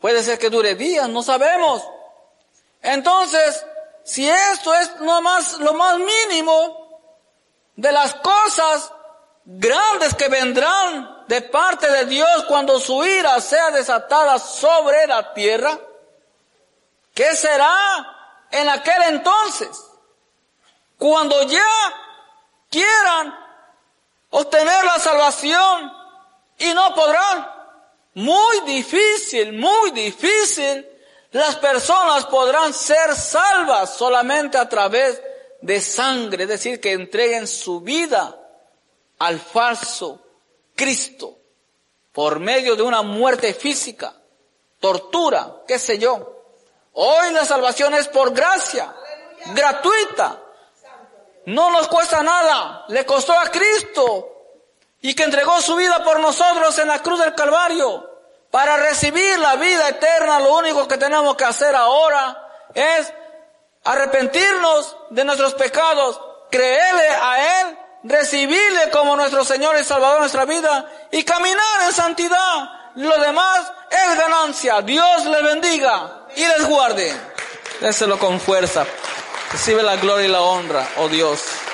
Puede 0.00 0.22
ser 0.22 0.38
que 0.38 0.48
dure 0.48 0.74
días, 0.76 1.10
no 1.10 1.22
sabemos. 1.22 1.86
Entonces, 2.80 3.66
si 4.04 4.26
esto 4.26 4.72
es 4.72 4.98
no 5.00 5.20
más, 5.20 5.58
lo 5.58 5.74
más 5.74 5.98
mínimo 5.98 7.02
de 7.76 7.92
las 7.92 8.14
cosas 8.14 8.90
grandes 9.44 10.14
que 10.14 10.28
vendrán 10.28 11.26
de 11.28 11.42
parte 11.42 11.90
de 11.90 12.06
Dios 12.06 12.44
cuando 12.48 12.80
su 12.80 13.04
ira 13.04 13.38
sea 13.42 13.70
desatada 13.72 14.38
sobre 14.38 15.06
la 15.06 15.34
tierra, 15.34 15.78
¿qué 17.12 17.36
será 17.36 17.76
en 18.52 18.70
aquel 18.70 19.02
entonces? 19.08 19.68
Cuando 20.96 21.42
ya 21.42 21.68
quieran 22.70 23.47
obtener 24.30 24.84
la 24.84 24.98
salvación 24.98 25.92
y 26.58 26.72
no 26.74 26.94
podrán. 26.94 27.48
Muy 28.14 28.60
difícil, 28.66 29.52
muy 29.52 29.90
difícil. 29.92 30.86
Las 31.30 31.56
personas 31.56 32.26
podrán 32.26 32.72
ser 32.72 33.14
salvas 33.14 33.94
solamente 33.94 34.58
a 34.58 34.68
través 34.68 35.20
de 35.60 35.80
sangre, 35.80 36.44
es 36.44 36.48
decir, 36.48 36.80
que 36.80 36.92
entreguen 36.92 37.46
su 37.46 37.80
vida 37.80 38.36
al 39.18 39.38
falso 39.38 40.22
Cristo 40.74 41.36
por 42.12 42.40
medio 42.40 42.74
de 42.76 42.82
una 42.82 43.02
muerte 43.02 43.54
física, 43.54 44.14
tortura, 44.80 45.62
qué 45.66 45.78
sé 45.78 45.98
yo. 45.98 46.34
Hoy 46.94 47.32
la 47.32 47.44
salvación 47.44 47.94
es 47.94 48.08
por 48.08 48.32
gracia, 48.32 48.92
gratuita, 49.54 50.42
no 51.48 51.70
nos 51.70 51.88
cuesta 51.88 52.22
nada, 52.22 52.84
le 52.88 53.06
costó 53.06 53.32
a 53.32 53.50
Cristo 53.50 54.28
y 55.00 55.14
que 55.14 55.22
entregó 55.22 55.58
su 55.62 55.76
vida 55.76 56.04
por 56.04 56.20
nosotros 56.20 56.78
en 56.78 56.88
la 56.88 57.02
cruz 57.02 57.20
del 57.20 57.34
Calvario. 57.34 58.06
Para 58.50 58.76
recibir 58.76 59.38
la 59.38 59.56
vida 59.56 59.88
eterna, 59.88 60.40
lo 60.40 60.58
único 60.58 60.86
que 60.86 60.98
tenemos 60.98 61.36
que 61.36 61.46
hacer 61.46 61.74
ahora 61.74 62.50
es 62.74 63.10
arrepentirnos 63.82 64.94
de 65.08 65.24
nuestros 65.24 65.54
pecados, 65.54 66.20
creerle 66.50 67.08
a 67.08 67.62
Él, 67.62 67.78
recibirle 68.04 68.90
como 68.90 69.16
nuestro 69.16 69.42
Señor 69.42 69.78
y 69.78 69.84
Salvador 69.84 70.20
nuestra 70.20 70.44
vida 70.44 70.86
y 71.10 71.24
caminar 71.24 71.82
en 71.86 71.92
santidad. 71.92 72.92
Lo 72.96 73.16
demás 73.20 73.72
es 73.90 74.18
ganancia. 74.18 74.82
Dios 74.82 75.24
les 75.24 75.42
bendiga 75.42 76.26
y 76.36 76.46
les 76.46 76.68
guarde. 76.68 77.10
Déselo 77.80 78.18
con 78.18 78.38
fuerza. 78.38 78.84
Recibe 79.50 79.82
la 79.82 79.96
gloria 79.96 80.28
y 80.28 80.30
la 80.30 80.42
honra, 80.42 80.88
oh 80.96 81.08
Dios. 81.08 81.67